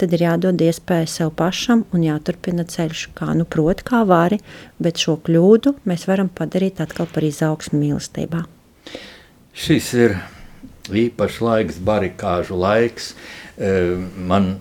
[0.00, 4.40] tad ir jādod iespēja sev pašam un jāturpina ceļš, kā nu proti, kā vari,
[4.80, 8.44] bet šo kļūdu mēs varam padarīt atkal par izaugsmu mīlestībā.
[9.52, 10.16] Šis ir
[10.90, 13.12] īpašs laiks, barikāžu laiks.
[13.58, 14.60] Eh, Man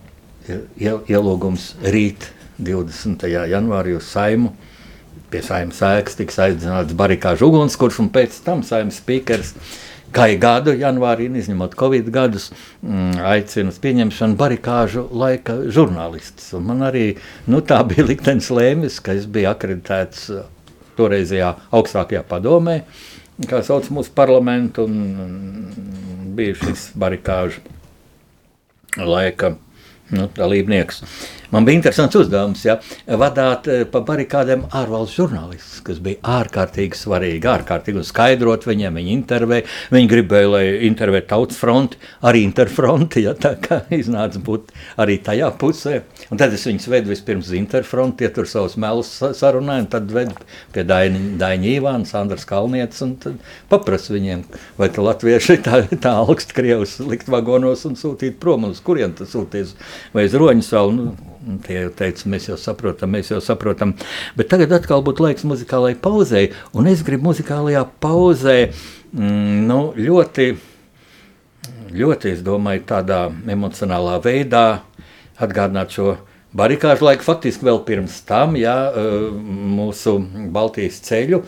[0.49, 3.47] ir iel- ielūgums rīt, 20.
[3.47, 4.53] janvārī, uz Saimu.
[5.29, 9.53] Pie saimnes ēkas tiks aizdzināts barikāžu ugunskurs, un pēc tam saimnes spīkers
[10.15, 12.49] Kai gadu, janvārī, izņemot Covid gadus,
[12.81, 16.53] mm, aicina uz pieņemšanu barikāžu laika žurnālistus.
[16.57, 17.17] Un Man arī
[17.47, 20.45] nu, tā bija liktenis lēmis, ka es biju akreditēts eh,
[20.97, 22.81] toreizajā augstākajā padomē,
[23.49, 27.61] kā sauc mūsu parlamentu, un bija šis barikāžu
[28.97, 29.53] laika
[30.15, 31.03] nu, dalībnieks.
[31.49, 32.75] Man bija interesants uzdevums, ja,
[33.17, 37.47] vadīt eh, pa barikādēm ārvalstu žurnālistus, kas bija ārkārtīgi svarīgi.
[37.49, 39.65] Ārkārtīgi skaidrot viņiem, viņi intervēja.
[39.89, 43.23] Viņi gribēja, lai intervētu tautas fronti, arī interfronti.
[43.25, 44.69] Ja, tā kā iznāca būt
[45.01, 46.03] arī tajā pusē.
[46.29, 49.89] Un tad es viņus vedu vispirms uz interfronti, ja tur savus melus sa- sarunāju, un
[49.89, 50.37] tad vedu
[50.75, 53.41] pie Daini- Daņa Ivāna, Sandras Kalnietes, un tad
[53.73, 54.45] paprasu viņiem,
[54.77, 59.33] vai tā latvieši tā, tā augst Krievus likt vagonos un sūtīt prom, uz kurien tas
[59.33, 59.73] sūties,
[60.13, 60.95] vai uz roņu savu.
[60.95, 61.29] Nu,
[61.63, 63.93] Tie jau teica, mēs jau saprotam, mēs jau saprotam.
[64.37, 70.49] Bet tagad atkal būtu laiks muzikālajai pauzei, un es gribu muzikālajā pauzē mm, nu, ļoti,
[71.95, 73.21] ļoti, es domāju, tādā
[73.55, 74.65] emocionālā veidā
[75.39, 76.17] atgādināt šo
[76.55, 79.29] barikāžu laiku, faktiski vēl pirms tam, jā, eh,
[79.79, 80.17] mūsu
[80.53, 81.43] Baltijas ceļu,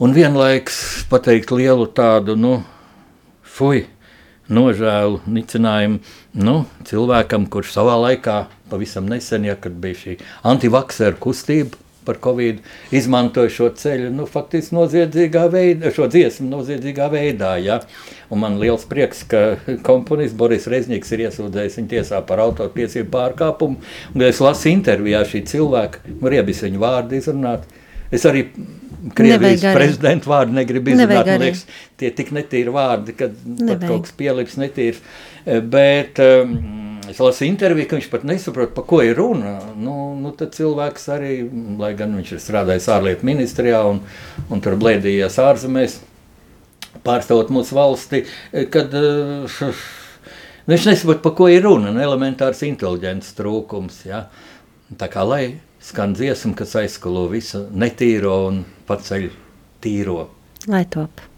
[0.00, 2.58] un vienlaiks pateikt lielu tādu, nu,
[3.44, 3.84] fuj,
[4.50, 6.00] nožēlu, nicinājumu
[6.38, 8.40] nu, cilvēkam, kurš savā laikā,
[8.70, 12.62] pavisam nesen, ja, kad bija šī antivakcēra kustība par covid,
[12.96, 17.52] izmantoja šo ceļu, nu, faktiski noziedzīgā veidā, šo dziesmu noziedzīgā veidā.
[17.60, 17.80] Ja.
[18.32, 23.80] Un man liels prieks, ka komponists Boris Reznieks ir iesūdzējis viņu tiesā par autortiesību pārkāpumu.
[24.14, 27.68] Un, kad es lasu intervijā šī cilvēka, var iebis viņu vārdu izrunāt.
[28.10, 28.48] Es arī
[29.16, 31.28] Krievijas prezidenta vārdu negribu izrunāt.
[31.28, 31.62] Man liekas,
[32.00, 33.36] tie tik netīri vārdi, kad
[33.86, 34.98] kaut kas pielips netīrs.
[35.00, 36.54] Eh, Bet um,
[37.10, 39.56] Es lasīju interviju, ka viņš pat nesaprot, par ko ir runa.
[39.74, 41.32] Nu, nu, tad cilvēks arī,
[41.80, 43.98] lai gan viņš ir strādājis ārlietu ministrijā un,
[44.46, 45.96] un tur blēdījies ārzemēs,
[47.06, 48.22] pārstāvot mūsu valsti,
[48.70, 49.58] kad uh,
[50.70, 51.90] viņš nesaprot, par ko ir runa.
[52.04, 54.04] Elementārs inteliģents trūkums.
[54.06, 54.28] Ja?
[55.00, 55.44] Tā kā lai
[55.82, 59.26] skan dziesma, kas aizskalo visu netīro un paceļ
[59.82, 60.28] tīro.
[60.70, 61.29] Lai top.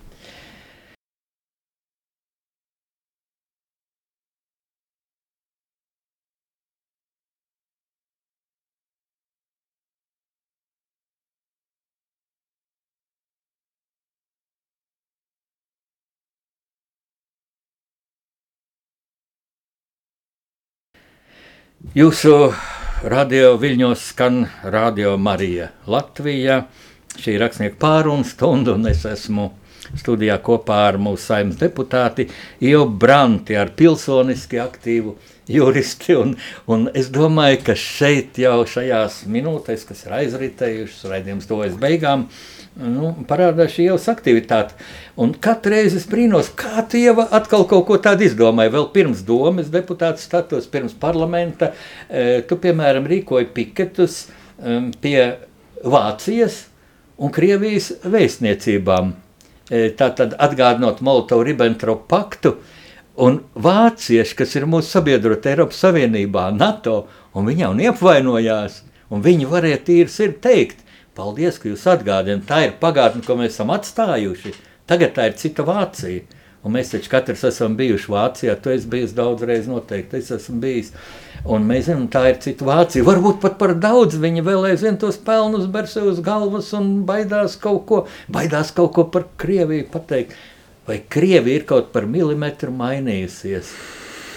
[21.90, 22.52] Jūsu
[23.10, 26.60] radio viļņos skan Radio Marija Latvijā.
[27.18, 29.48] Šī ir rakstnieka pārunu stunda, un es esmu
[29.98, 32.28] studijā kopā ar mūsu saimnes deputāti
[32.62, 35.16] Ievu Branti, ar pilsoniski aktīvu
[35.50, 36.14] juristi.
[36.22, 36.36] Un,
[36.70, 42.28] un es domāju, ka šeit jau šajās minūtēs, kas ir aizritējušas, raidījums tuvojas beigām,
[42.80, 44.76] nu, parādās šī jau aktivitāte.
[45.20, 48.72] Un katru reizi es brīnos, kā jau atkal kaut ko tādu izdomāji.
[48.72, 51.72] Vēl pirms domas deputāta status, pirms parlamenta.
[52.08, 54.26] E, tu, piemēram, rīkoji piketus
[54.58, 55.18] um, pie
[55.82, 56.66] Vācijas
[57.18, 59.12] un Krievijas vēstniecībām.
[59.68, 62.56] E, Tātad atgādinot Molotovu-Ribbentropu paktu,
[63.20, 67.02] un vācieši, kas ir mūsu sabiedroti Eiropas Savienībā, NATO,
[67.37, 68.80] un viņi jau neapvainojās,
[69.12, 70.80] un viņi varēja tīri sirdi teikt,
[71.18, 74.55] paldies, ka jūs atgādināt, tā ir pagātne, ko mēs esam atstājuši.
[74.90, 76.40] Tagad tā ir cita Vācija.
[76.62, 78.55] Un mēs taču katrs esam bijuši Vācijā.
[78.62, 80.20] Tu esi bijis daudz reizes, noteikti.
[80.22, 80.92] Es esmu bijis.
[81.42, 83.07] Un mēs zinām, tā ir cita Vācija.
[83.07, 87.57] Varbūt pat par daudz viņi vēl aizvien tos pelnus ber sev uz galvas un baidās
[87.59, 90.38] kaut ko, baidās kaut ko par Krieviju pateikt.
[90.87, 93.75] Vai Krievija ir kaut par milimetru mainījusies?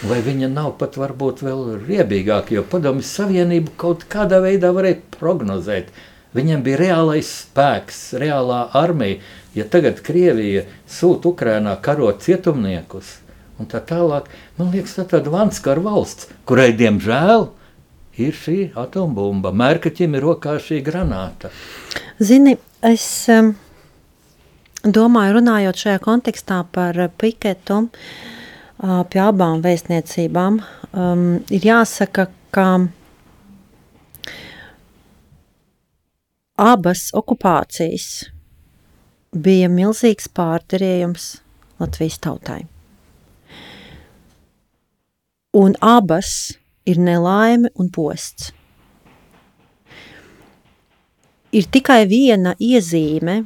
[0.06, 5.94] Vai viņa nav pat varbūt vēl riebīgāka, jo padomjas Savienību kaut kādā veidā varēja prognozēt.
[6.36, 9.22] Viņam bija reālais spēks, reālā armija.
[9.56, 13.22] Ja tagad Krievija sūta Ukrainā karot cietumniekus
[13.60, 17.48] un tā tālāk, man liekas, tā tāda vanskara valsts, kurai diemžēl
[18.20, 19.54] ir šī atombumba.
[19.56, 21.52] Mērkaķim ir rokā šī granāta.
[22.20, 23.54] Zini, es um,
[24.84, 32.70] domāju, runājot šajā kontekstā par piketu uh, pie abām vēstniecībām, um, ir jāsaka, ka
[36.56, 38.30] abas okupācijas
[39.36, 41.26] bija milzīgs pārterējums
[41.82, 42.62] Latvijas tautai.
[45.56, 46.56] Un abas
[46.88, 48.54] ir nelaime un posts.
[51.56, 53.46] Ir tikai viena iezīme,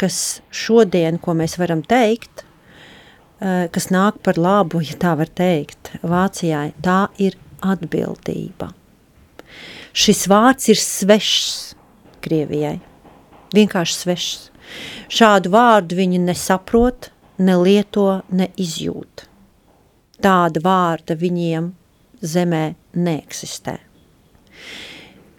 [0.00, 2.44] kas šodien, ko mēs varam teikt,
[3.40, 8.72] eh, kas nāk par labu, ja tā var teikt, Vācijai, tā ir atbildība.
[9.92, 11.74] Šis vārds ir svešs
[12.24, 12.78] Krievijai.
[13.54, 14.46] Vienkārši svešs.
[15.10, 17.10] Šādu vārdu viņi nesaprot,
[17.42, 19.26] nelieto, neizjūt.
[20.20, 21.72] Tāda vārda viņiem
[22.20, 23.78] zemē neeksistē.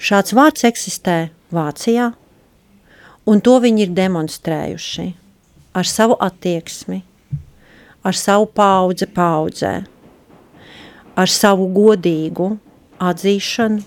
[0.01, 2.09] Šāds vārds eksistē Vācijā,
[3.29, 5.07] un to viņi ir demonstrējuši
[5.77, 7.03] ar savu attieksmi,
[8.03, 9.75] ar savu paudze paudzē,
[11.15, 12.49] ar savu godīgu
[13.01, 13.83] atzīšanu,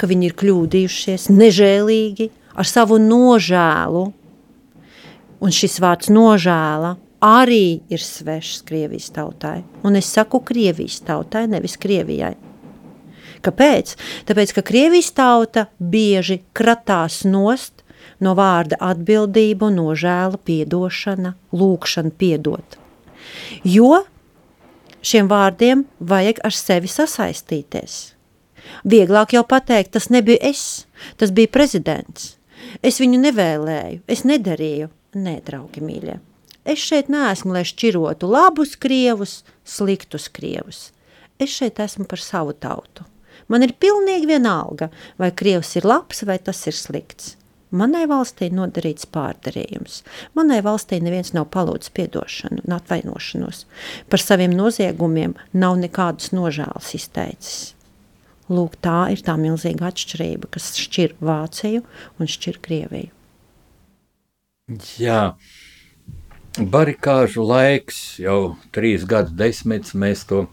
[0.00, 4.08] ka viņi ir kļūdījušies nežēlīgi, ar savu nožēlu
[5.40, 9.62] Un šis vārds nožēla arī ir svešs Krievijas tautai.
[9.84, 12.34] Un es saku Krievijas tautai, nevis Krievijai.
[13.40, 13.94] Kāpēc?
[14.28, 17.80] Tāpēc, ka Krievijas tauta bieži kratās nost
[18.20, 22.76] no vārda atbildība, nožēla, piedošana, lūkšana piedot.
[23.64, 24.02] Jo
[25.00, 28.00] šiem vārdiem vajag ar sevi sasaistīties.
[28.84, 32.36] Vieglāk jau pateikt, tas nebija es, tas bija prezidents.
[32.86, 36.20] Es viņu nevēlēju, es nedarīju, Nē, draugi mīļie.
[36.70, 40.90] Es šeit neesmu, lai šķirotu labus krievus, sliktus krievus.
[41.40, 43.06] Es šeit esmu par savu tautu.
[43.50, 47.34] Man ir pilnīgi vienalga, vai krievs ir labs vai tas ir slikts.
[47.74, 50.00] Manai valstī nodarīts pārdarījums.
[50.38, 53.64] Manai valstī neviens nav palūdzis piedošanu un atvainošanos.
[54.10, 57.60] Par saviem noziegumiem nav nekādas nožēlas izteicis.
[58.50, 61.84] Lūk, tā ir tā milzīga atšķirība, kas šķir Vāciju
[62.18, 63.12] un šķir Krieviju.
[64.98, 65.34] Jā,
[66.58, 70.44] barikāžu laiks, jau trīs gadu desmitus mēs to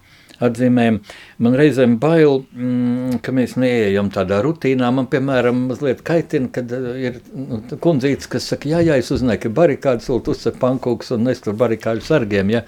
[0.44, 1.00] atzīmēm.
[1.44, 4.90] Man reizēm bail, mm, ka mēs neejam tādā rutīnā.
[4.94, 9.46] Man, piemēram, mazliet kaitina, kad uh, ir nu, kundzītes, kas saka, jā, jā, es uzzināju,
[9.46, 12.64] ka barikādas vēl uzsver pankūks un nes tur barikāžu sargiem, ja?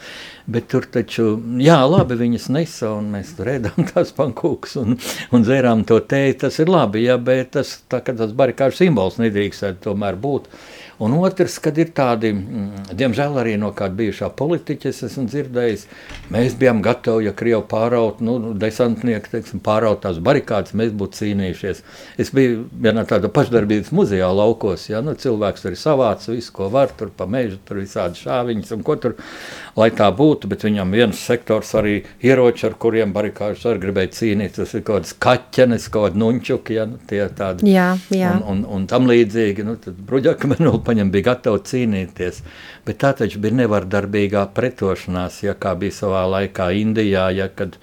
[0.49, 4.97] bet tur taču, jā, labi, viņas nesa un mēs tur ēdām tās pankūks un,
[5.35, 7.19] un dzērām to tēju, tas ir labi, ja?
[7.21, 10.49] bet tas, tā, tas barikāžu simbols nedrīkstētu tomēr būt.
[10.99, 15.85] Un otrs, kad ir tādi, mm, diemžēl arī no kāda bijušā politiķa, es esmu dzirdējis,
[16.35, 21.21] mēs bijām gatavi, ja Krievi pāraut, nu, nu, desantnieki, teiksim, pāraut tās barikādas, mēs būtu
[21.21, 21.79] cīnījušies.
[22.19, 26.67] Es biju vienā tāda pašdarbības muzejā laukos, ja, nu, cilvēks tur ir savāds, visu, ko
[26.73, 29.15] var, tur pa mežu, tur visādi šāviņas un ko tur,
[29.79, 34.57] lai tā būtu, bet viņam viens sektors arī ieroči, ar kuriem barikāžas arī gribēja cīnīt,
[34.59, 37.71] tas ir kaut kāds kaķenes, kaut kādi nuņķuki, ja, nu, tie tādi.
[37.71, 38.35] Jā, jā.
[38.35, 42.43] Un, un, un tam līdzīgi, nu, tad bruģakmeni paņem, bija gatava cīnīties.
[42.87, 47.77] Bet tā taču bija nevardarbīgā pretošanās, ja kā bija savā laikā Indijā, ja, kad,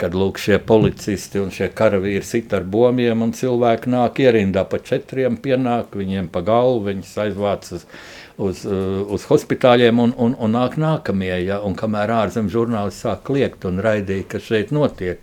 [0.00, 4.80] kad lūk, šie policisti un šie karavīri sit ar bomiem un cilvēki nāk ierindā pa
[4.82, 7.88] četriem pienāk, viņiem pa galvu, viņus aizvāc uz
[8.36, 11.32] uz, uh, uz hospitāļiem un, un, un nāk nākamie.
[11.44, 15.22] Ja, un kamēr ārzemju žurnālisti sāk kliegt un raidīt, kas šeit notiek.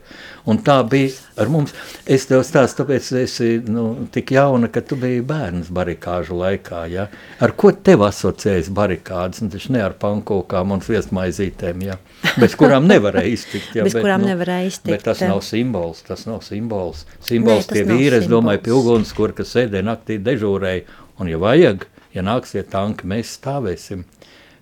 [0.50, 1.74] Un tā bija ar mums.
[2.10, 6.86] Es tev stāstu, tāpēc esi nu, tik jauna, ka tu biji bērns barikāžu laikā.
[6.92, 7.08] Ja?
[7.44, 9.44] Ar ko tev asociējas barikādas?
[9.44, 12.00] Nu, taču ne ar pankūkām un sviestmaizītēm, ja?
[12.42, 13.76] bez kurām nevarēja iztikt.
[13.76, 13.86] Ja?
[13.86, 14.96] bez bet, kurām nu, nevarēja iztikt.
[14.96, 17.06] Bet tas nav simbols, tas nav simbols.
[17.28, 21.00] Simbols Nē, tie vīri, es domāju, pie ugunskura, kas sēdē naktī dežūrēja.
[21.22, 21.84] Un, ja vajag,
[22.16, 24.06] ja nāksiet tanki, mēs stāvēsim.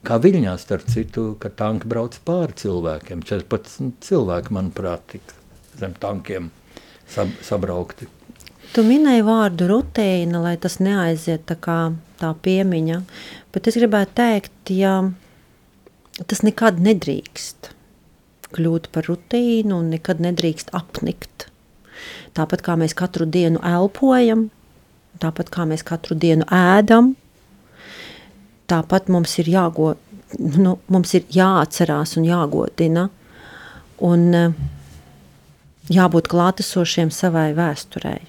[0.05, 3.25] Kā Viļņā, starp citu, kad tanki brauc pāri cilvēkiem.
[3.27, 5.35] 14 cilvēki, manuprāt, tika
[5.79, 6.51] zem tankiem
[7.09, 8.07] sab sabraukti.
[8.69, 11.79] Tu minēji vārdu rutīna, lai tas neaiziet tā kā
[12.21, 12.99] tā piemiņa,
[13.53, 14.99] bet es gribētu teikt, ja
[16.29, 17.71] tas nekad nedrīkst
[18.53, 21.47] kļūt par rutīnu un nekad nedrīkst apnikt.
[22.37, 24.47] Tāpat kā mēs katru dienu elpojam,
[25.21, 27.15] tāpat kā mēs katru dienu ēdam,
[28.69, 29.93] tāpat mums ir, jāgo,
[30.39, 33.07] nu, mums ir jāatcerās un jāgodina
[34.05, 34.59] un eh,
[35.91, 38.21] jābūt klātesošiem savai vēsturei.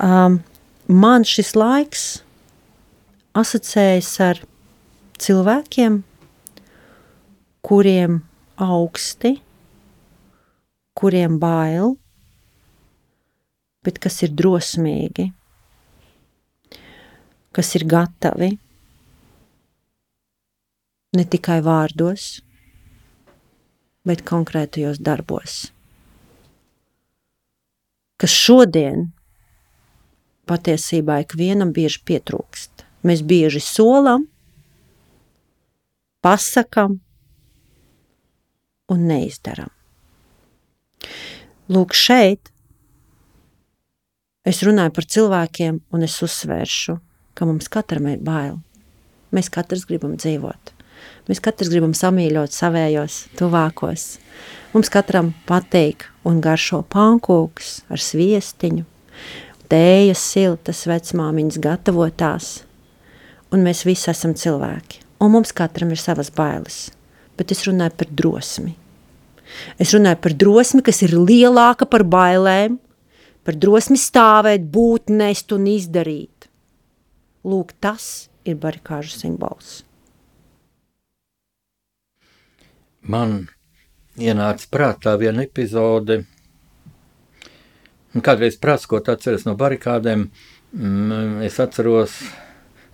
[0.00, 0.40] Um,
[0.88, 2.04] man šis laiks
[3.36, 4.40] asociējas ar
[5.20, 6.00] cilvēkiem,
[7.60, 8.22] kuriem
[8.60, 9.34] augsti,
[10.96, 11.94] kuriem bail,
[13.84, 15.28] bet kas ir drosmīgi,
[17.56, 18.54] kas ir gatavi
[21.16, 22.40] ne tikai vārdos,
[24.06, 25.70] bet konkrētajos darbos.
[28.20, 29.08] Kas šodien
[30.50, 32.84] patiesībā ikvienam bieži pietrūkst.
[33.06, 34.26] Mēs bieži solam,
[36.20, 36.98] pasakam
[38.92, 39.70] un neizdaram.
[41.70, 42.50] Lūk, šeit
[44.44, 46.98] es runāju par cilvēkiem, un es uzsvēršu,
[47.34, 48.58] ka mums katram ir bail.
[49.30, 50.74] Mēs katrs gribam dzīvot.
[51.30, 54.16] Mēs katrs gribam samīļot savējos, tuvākos.
[54.72, 58.82] Mums katram patīk un garšo pankūks ar sviestiņu,
[59.70, 62.48] tējas siltas vecmāmiņas gatavotās,
[63.54, 65.04] un mēs visi esam cilvēki.
[65.22, 66.88] Un mums katram ir savas bailes,
[67.38, 68.74] bet es runāju par drosmi.
[69.78, 72.80] Es runāju par drosmi, kas ir lielāka par bailēm,
[73.46, 76.50] par drosmi stāvēt, būt, nest un izdarīt.
[77.46, 79.84] Lūk, tas ir barikāžu simbols.
[83.10, 83.40] Man
[84.20, 86.22] ienāca prātā viena epizode.
[88.10, 90.28] Kādreiz prātskot atceros no barikādēm,
[90.74, 92.16] mm, es atceros,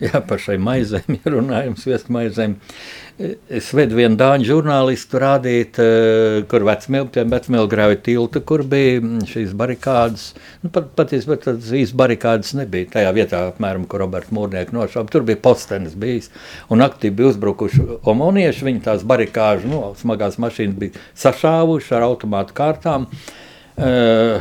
[0.03, 2.57] jā, par šai maizēm, ja runājam, sviest maizēm.
[3.17, 10.27] Es vedu vienu dāņu žurnālistu rādīt, eh, kur vecmēl grauja tiltu, kur bija šīs barikādas.
[10.61, 15.09] Nu, pat, patiesībā tas īsti barikādas nebija tajā vietā, apmēram, kur Roberts Mūrnieks nošāva.
[15.11, 16.29] Tur bija postenis bijis
[16.69, 18.69] un aktīvi bija uzbrukuši omonieši.
[18.69, 23.09] Viņi tās barikāžu, nu, smagās mašīnas bija sašāvuši ar automātu kārtām.
[23.77, 24.41] Uh,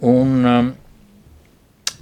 [0.00, 0.74] un, um,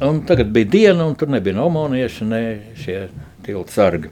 [0.03, 2.43] Un tagad bija diena, un tur nebija no omonieši, ne
[2.79, 3.09] šie
[3.47, 4.11] tiltu sargi.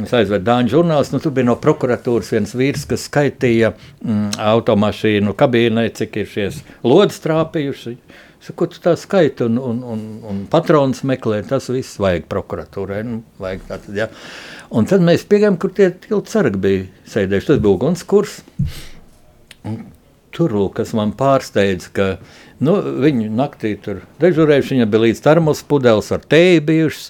[0.00, 5.34] Es aizvedu Dāņu žurnālistu, nu, tur bija no prokuratūras viens vīrs, kas skaitīja mm, automašīnu
[5.38, 7.92] kabīnē, cik ir šies lodes trāpījuši.
[8.42, 13.02] Saku, ko tu tā skaiti un, un, un, un patrons meklē, tas viss vajag prokuratūrai.
[13.06, 14.08] Nu, vajag tātad, ja.
[14.74, 17.50] Un tad mēs piegājām, kur tie tiltu sargi bija sēdējuši.
[17.52, 18.40] Tas bija ugunskurs.
[20.32, 22.08] Tur, kas man pārsteidza, ka
[22.62, 27.08] Nu, viņi naktī tur dežurējuši, viņam bija līdz termos pudeles ar tēju bijušas,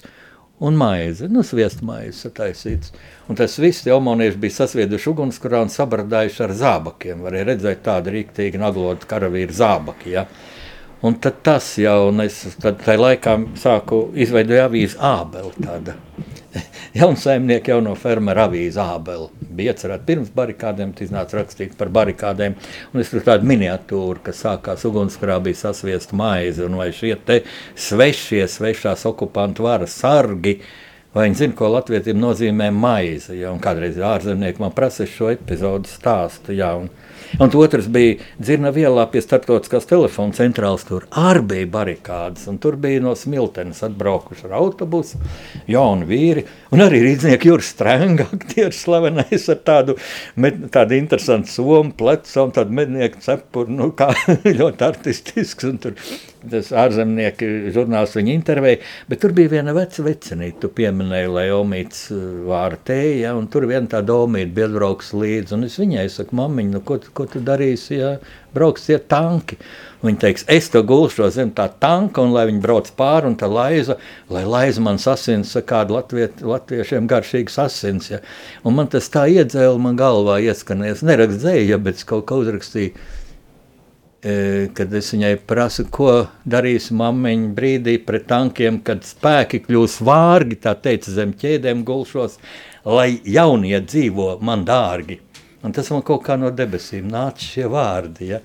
[0.63, 2.93] un maize, nu, sviestu maize sataisīts.
[3.29, 7.23] Un tas viss jaunieši bija sasvieduši ugunskurā un sabardājuši ar zābakiem.
[7.25, 10.13] Varēja redzēt tādu rīktīgi naglotu karavīru zābaki.
[10.15, 10.25] Ja?
[11.03, 15.97] Un tad tas jau, un es tad tajā laikā sāku izveidot avīzi ābeli tāda.
[16.99, 19.27] Jaunsaimnieki jau no fermera avīze ābeli.
[19.57, 22.55] Bija iecerēta pirms barikādēm, tas iznāca rakstīts par barikādēm.
[22.93, 26.63] Un es tur tādu miniatūru, kas sākās ugunskurā, bija sasviesta maize.
[26.63, 27.41] Un vai šie te
[27.75, 30.59] svešie, svešās okupantu varas sargi,
[31.11, 33.35] vai viņi zina, ko latvietiem nozīmē maize.
[33.41, 33.51] Ja?
[33.59, 36.55] Kādreiz ārzemnieki man prasa šo epizodu stāstu.
[36.55, 36.77] Ja?
[36.79, 36.87] Un,
[37.41, 40.85] Un otrs bija Dzirnava ielā pie starptautiskās telefona centrālas.
[40.85, 45.21] Tur arī bija barikādas, un tur bija no smiltenes atbraukuši ar autobusu
[45.71, 46.45] jauni vīri.
[46.73, 49.97] Un arī rīznieki Juris Strenga, aktieris slavenais ar tādu,
[50.35, 54.11] med, tādu interesantu somu plecu un tādu mednieku cepuru, nu kā
[54.59, 55.71] ļoti artistisks.
[55.71, 55.97] Un tur
[56.51, 62.05] tas ārzemnieki žurnāls viņu intervēja, bet tur bija viena veca vecenīte, tu pieminēji, lai Omīts
[62.13, 66.07] uh, vāra tēja, ja, un tur viena tāda Omīta bija brauks līdzi, un es viņai
[66.11, 68.11] saku, mamiņ, nu ko, ko tu darīsi, ja
[68.55, 69.57] brauks tie tanki?
[70.03, 73.47] Viņa teiks, es to gulšu zem tā tanka, un lai viņi brauc pāri, un tā
[73.47, 73.95] laiza,
[74.33, 78.19] lai laiza man sasins kādu latviet, latviešiem garšīgu sasins, ja.
[78.67, 82.97] Un man tas tā iedzēla man galvā ieskanēs, nerakstēja, ja, bet es kaut ko uzrakstīju,
[84.23, 86.11] E, kad es viņai prasu, ko
[86.47, 92.37] darīs mammiņa brīdī pret tankiem, kad spēki kļūs vārgi, tā teica, zem ķēdēm gulšos,
[92.87, 95.19] lai jaunie dzīvo man dārgi.
[95.63, 98.33] Un tas man kaut kā no debesīm nāca šie vārdi.
[98.33, 98.41] Ja?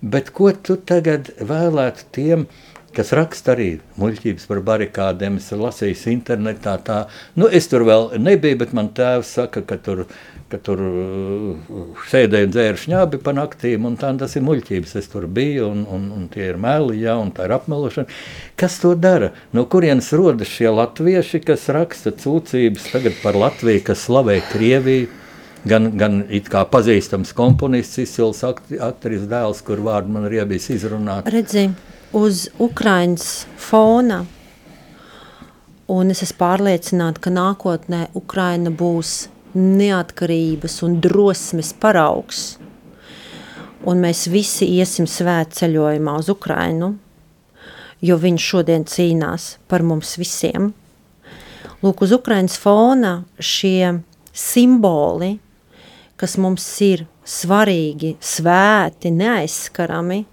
[0.00, 2.46] Bet ko tu tagad vēlētu tiem,
[2.94, 7.04] kas raksta arī muļķības par barikādēm, es lasīju internetā tā,
[7.38, 10.06] nu es tur vēl nebiju, bet man tēvs saka, ka tur
[10.50, 14.96] ka tur uh, sēdēja un dzēra šņābi pa naktīm, un tā, tas ir muļķības.
[14.98, 18.10] Es tur biju, un, un, un tie ir meli, ja, un tā ir apmelošana.
[18.60, 19.30] Kas to dara?
[19.56, 25.19] No kurienes rodas šie latvieši, kas raksta cūcības tagad par Latviju, kas slavē Krieviju?
[25.68, 31.28] Gan, gan kā pazīstams komponists, izcils aktris dēls, kur vārdu man ir bijis izrunāt.
[31.28, 31.66] Redzi,
[32.16, 34.22] uz Ukrainas fona,
[35.90, 42.56] un es esmu pārliecināta, ka nākotnē Ukraina būs neatkarības un drosmes paraugs.
[43.88, 46.94] Un mēs visi iesim svētceļojumā uz Ukrainu,
[48.04, 50.72] jo viņš šodien cīnās par mums visiem.
[51.80, 54.02] Lūk, uz Ukrainas fona šie
[54.36, 55.38] simboli,
[56.20, 60.24] kas mums ir svarīgi, svēti, neaizskarami,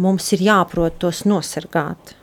[0.00, 2.16] mums ir jāprot tos nosargāt.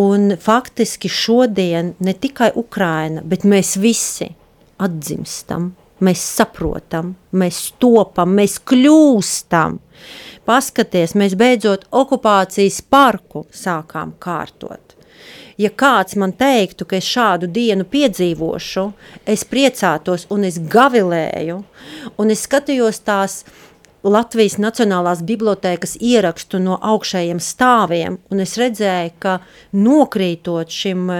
[0.00, 4.30] Un faktiski šodien ne tikai Ukraina, bet mēs visi–
[4.82, 5.72] atdzimstam,
[6.02, 9.78] mēs saprotam, mēs topam, mēs kļūstam.
[10.48, 14.91] Paskaties, mēs beidzot okupācijas parku sākām kārtot.
[15.60, 18.86] Ja kāds man teiktu, ka es šādu dienu piedzīvošu,
[19.28, 21.58] es priecātos un es gavilēju,
[22.18, 23.42] un es skatījos tās
[24.02, 29.36] Latvijas Nacionālās bibliotēkas ierakstu no augšējiem stāviem, un es redzēju, ka
[29.78, 31.10] nokrītot šim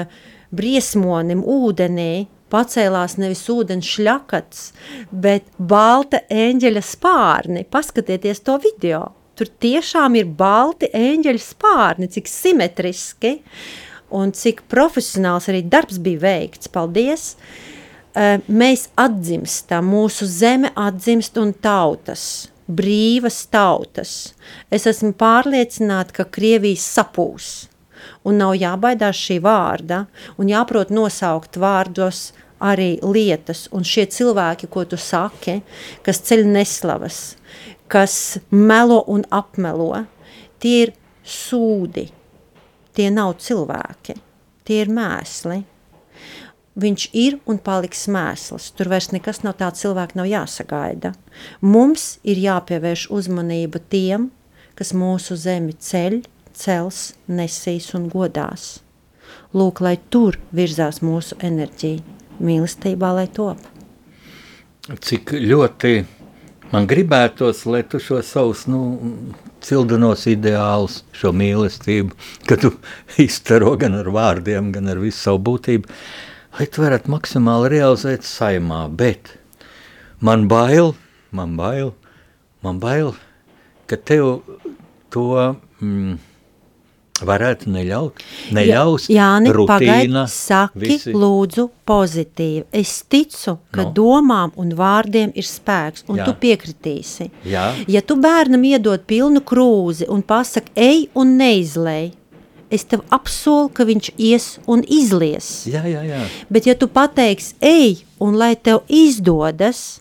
[0.52, 4.64] briesmonim ūdenī, pacēlās nevis ūdens šļakats,
[5.12, 7.64] bet balta eņģeļa spārni.
[7.70, 9.06] Paskatieties to video.
[9.38, 13.38] Tur tiešām ir balti eņģeļa spārni, cik simetriski
[14.14, 16.70] un cik profesionāls arī darbs bija veikts.
[16.72, 17.32] Paldies!
[18.12, 24.34] Mēs atdzimstam, mūsu zeme atdzimst un tautas, brīvas tautas.
[24.68, 27.52] Es esmu pārliecināta, ka Krievijas sapūs
[28.26, 30.04] un nav jābaidās šī vārda,
[30.38, 32.30] un jāprot nosaukt vārdos
[32.62, 35.60] arī lietas, un šie cilvēki, ko tu saki,
[36.06, 37.20] kas ceļ neslavas,
[37.90, 40.04] kas melo un apmelo,
[40.62, 40.94] tie ir
[41.26, 42.06] sūdi,
[42.96, 44.16] tie nav cilvēki,
[44.66, 45.62] tie ir mēsli.
[46.82, 48.70] Viņš ir un paliks mēsls.
[48.76, 51.12] Tur vairs nekas no tā cilvēka nav jāsagaida.
[51.60, 54.30] Mums ir jāpievērš uzmanība tiem,
[54.78, 56.22] kas mūsu zemi ceļ,
[56.56, 58.80] cels, nesīs un godās.
[59.52, 62.00] Lūk, lai tur virzās mūsu enerģija
[62.40, 63.60] mīlestībā, lai top.
[64.88, 65.92] Cik ļoti
[66.72, 68.80] man gribētos, lai tu šo savus nu,
[69.66, 72.16] cildinos ideālus, šo mīlestību,
[72.48, 72.72] ka tu
[73.26, 75.90] iztaro gan ar vārdiem, gan ar visu savu būtību,
[76.58, 79.36] lai tu varētu maksimāli realizēt saimā, bet
[80.20, 80.94] man bail,
[81.30, 81.94] man bail,
[82.64, 83.14] man bail,
[83.90, 84.42] ka tev
[85.14, 85.56] to...
[85.82, 86.20] Mm,
[87.26, 88.22] varētu neļaut,
[88.54, 89.72] neļaus Jā, Jāni, rutīna.
[89.72, 91.12] Pagaid, saki visi.
[91.16, 92.64] lūdzu pozitīvi.
[92.72, 93.92] Es ticu, ka no.
[93.96, 96.26] domām un vārdiem ir spēks, un Jā.
[96.28, 97.30] tu piekritīsi.
[97.48, 97.68] Jā.
[97.88, 102.12] Ja tu bērnam iedod pilnu krūzi un pasaki ej un neizlej,
[102.72, 105.66] es tev apsolu, ka viņš ies un izlies.
[105.68, 106.22] Jā, jā, jā.
[106.48, 110.00] Bet ja tu pateiksi, ej, un lai tev izdodas,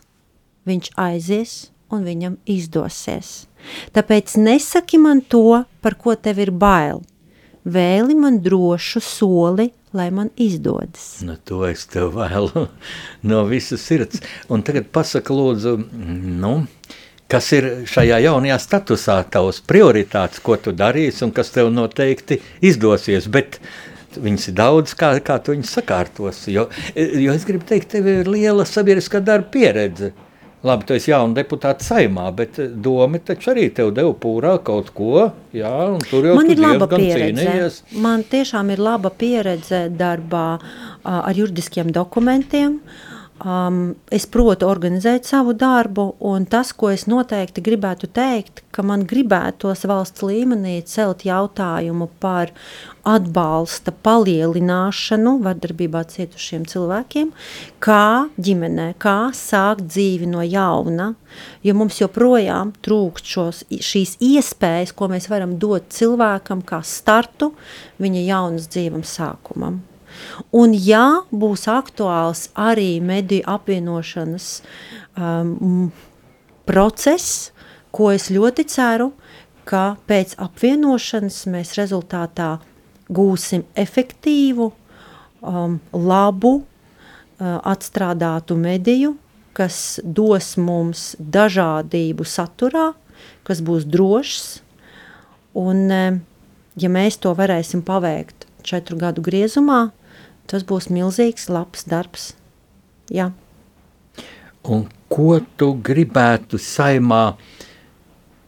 [0.64, 1.54] viņš aizies
[1.92, 3.46] un viņam izdosies.
[3.94, 7.02] Tāpēc nesaki man to, par ko tev ir bail.
[7.62, 11.20] Vēli man drošu soli, lai man izdodas.
[11.22, 12.66] Nu, to es tev vēlu
[13.30, 14.22] no visas sirds.
[14.50, 15.76] Un tagad pasaka lūdzu,
[16.42, 16.54] nu,
[17.30, 23.30] kas ir šajā jaunajā statusā tavs prioritātes, ko tu darīsi un kas tev noteikti izdosies,
[23.30, 23.60] bet
[24.12, 28.28] viņas ir daudz, kā, kā tu viņas sakārtos, jo, jo es gribu teikt, tev ir
[28.28, 30.10] liela sabiedriskā darba pieredze.
[30.62, 34.92] Labi, tu esi jauna deputāta saimā, bet eh, doma taču arī tev deva pūrā kaut
[34.94, 35.24] ko.
[35.56, 35.72] Jā,
[36.06, 37.46] tur jau Man ir laba pieredze.
[37.46, 37.96] pieredze.
[38.04, 40.46] Man tiešām ir laba pieredze darbā
[41.02, 42.78] ar juridiskiem dokumentiem.
[43.42, 49.02] Um, es protu organizēt savu darbu, un tas, ko es noteikti gribētu teikt, ka man
[49.08, 52.52] gribētos valsts līmenī celt jautājumu par
[53.08, 57.32] atbalsta palielināšanu vardarbībā cietušiem cilvēkiem,
[57.82, 61.12] kā ģimenē, kā sākt dzīvi no jauna,
[61.66, 67.52] jo mums joprojām trūkst šos, šīs iespējas, ko mēs varam dot cilvēkam kā startu
[68.02, 69.82] viņa jaunas dzīvam sākumam.
[70.54, 74.48] Un ja būs aktuāls arī mediju apvienošanas
[75.16, 75.88] um,
[76.68, 77.50] process,
[77.92, 79.10] ko es ļoti ceru,
[79.68, 82.58] ka pēc apvienošanas mēs rezultātā
[83.10, 84.70] gūsim efektīvu,
[85.42, 89.16] um, labu, uh, atstrādātu mediju,
[89.56, 92.92] kas dos mums dažādību saturā,
[93.46, 94.46] kas būs drošs.
[95.58, 96.20] Un, um,
[96.76, 99.90] ja mēs to varēsim paveikt četru gadu griezumā,
[100.46, 102.32] tas būs milzīgs, labs darbs.
[103.12, 103.32] Jā.
[104.62, 107.61] Un ko tu gribētu saimā izmainīt,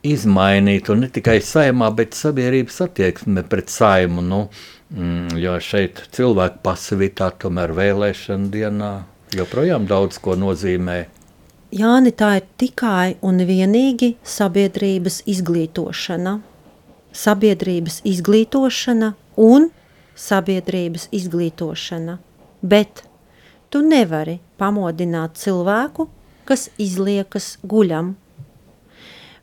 [0.04, 4.48] un ne tikai saimā, bet sabiedrības attieksme pret saimu, nu,
[4.90, 8.92] mm, jo šeit cilvēku pasivitāte tomēr vēlēšana dienā
[9.34, 11.06] joprojām daudz ko nozīmē.
[11.74, 16.36] Jāni, tā ir tikai un vienīgi sabiedrības izglītošana.
[17.14, 19.70] Sabiedrības izglītošana un
[20.14, 22.18] sabiedrības izglītošana,
[22.62, 23.02] bet
[23.70, 26.06] tu nevari pamodināt cilvēku,
[26.46, 28.14] kas izliekas guļam.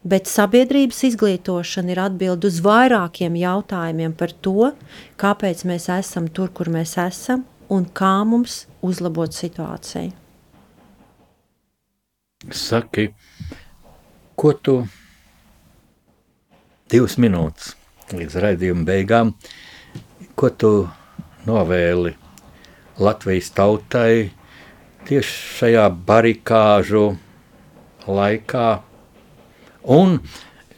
[0.01, 4.71] Bet sabiedrības izglītošana ir atbild uz vairākiem jautājumiem par to,
[5.21, 10.09] kāpēc mēs esam tur, kur mēs esam, un kā mums uzlabot situāciju.
[12.49, 13.11] Saki,
[14.33, 14.79] ko tu
[16.89, 17.75] divas minūtes
[18.17, 19.35] līdz raidījuma beigām
[20.41, 20.69] ko tu
[21.45, 22.15] novēli
[23.01, 24.31] Latvijas tautai
[25.05, 27.03] tieši šajā barikāžu
[28.07, 28.69] laikā?
[29.83, 30.19] Un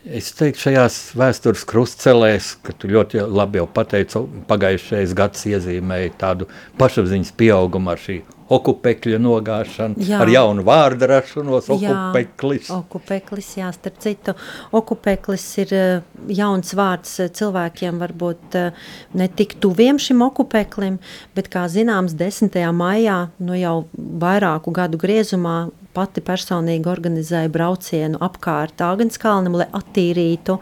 [0.03, 6.49] es teiktu, šajās vēstures krustcelēs, ka tu ļoti labi jau pateici, pagājušais gads iezīmēja tādu
[6.79, 8.21] pašapziņas pieaugumu ar šī
[8.53, 10.19] okupekļa nogāšanu, jā.
[10.21, 12.67] ar jaunu vārdu rašanos, okupeklis.
[12.69, 14.35] Jā, okupeklis, jā, starp citu,
[14.75, 18.89] okupeklis ir uh, jauns vārds uh, cilvēkiem varbūt uh,
[19.19, 20.99] ne tik tuviem šim okupeklim,
[21.37, 22.59] bet kā zināms, 10.
[22.75, 25.57] maijā, nu jau vairāku gadu griezumā,
[25.93, 30.57] pati personīgi organizēja braucienu apkārt Āgenskalnam, lai attīrītu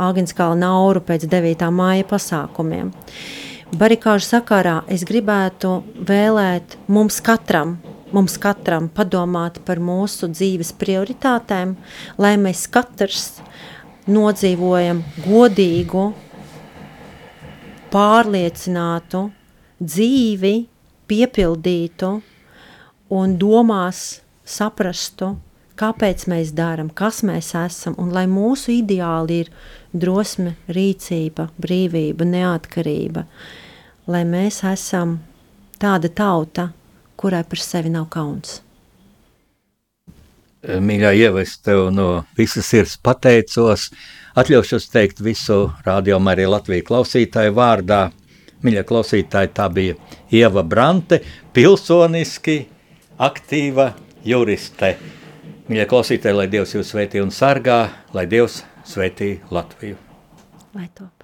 [0.00, 1.68] Āgenskalna auru pēc 9.
[1.74, 2.92] māja pasākumiem.
[3.74, 7.78] Barikāžu sakarā es gribētu vēlēt mums katram,
[8.14, 11.74] mums katram padomāt par mūsu dzīves prioritātēm,
[12.20, 13.40] lai mēs katrs
[14.06, 16.04] nodzīvojam godīgu,
[17.94, 19.24] pārliecinātu
[19.82, 20.54] dzīvi,
[21.10, 22.10] piepildītu
[23.14, 24.04] un domās
[24.44, 25.34] saprastu,
[25.80, 29.52] kāpēc mēs darām, kas mēs esam, un lai mūsu ideāli ir
[29.92, 33.24] drosme, rīcība, brīvība, neatkarība.
[34.06, 35.18] Lai mēs esam
[35.80, 36.68] tāda tauta,
[37.16, 38.60] kurai par sevi nav kauns.
[40.64, 43.90] Mīļā, Ieva, es tev no visas sirds pateicos.
[44.40, 48.06] Atļaušos teikt visu rādījumu arī Latvijas klausītāju vārdā.
[48.64, 49.98] Mīļā klausītāja, tā bija
[50.32, 51.20] Ieva Brante,
[51.52, 52.62] pilsoniski
[53.20, 53.90] aktīva
[54.24, 54.94] juriste.
[55.68, 57.80] Mīļā klausītāja, lai Dievs jūs svētī un sargā,
[58.16, 60.00] lai Dievs svētī Latviju.
[60.74, 61.23] Lai top.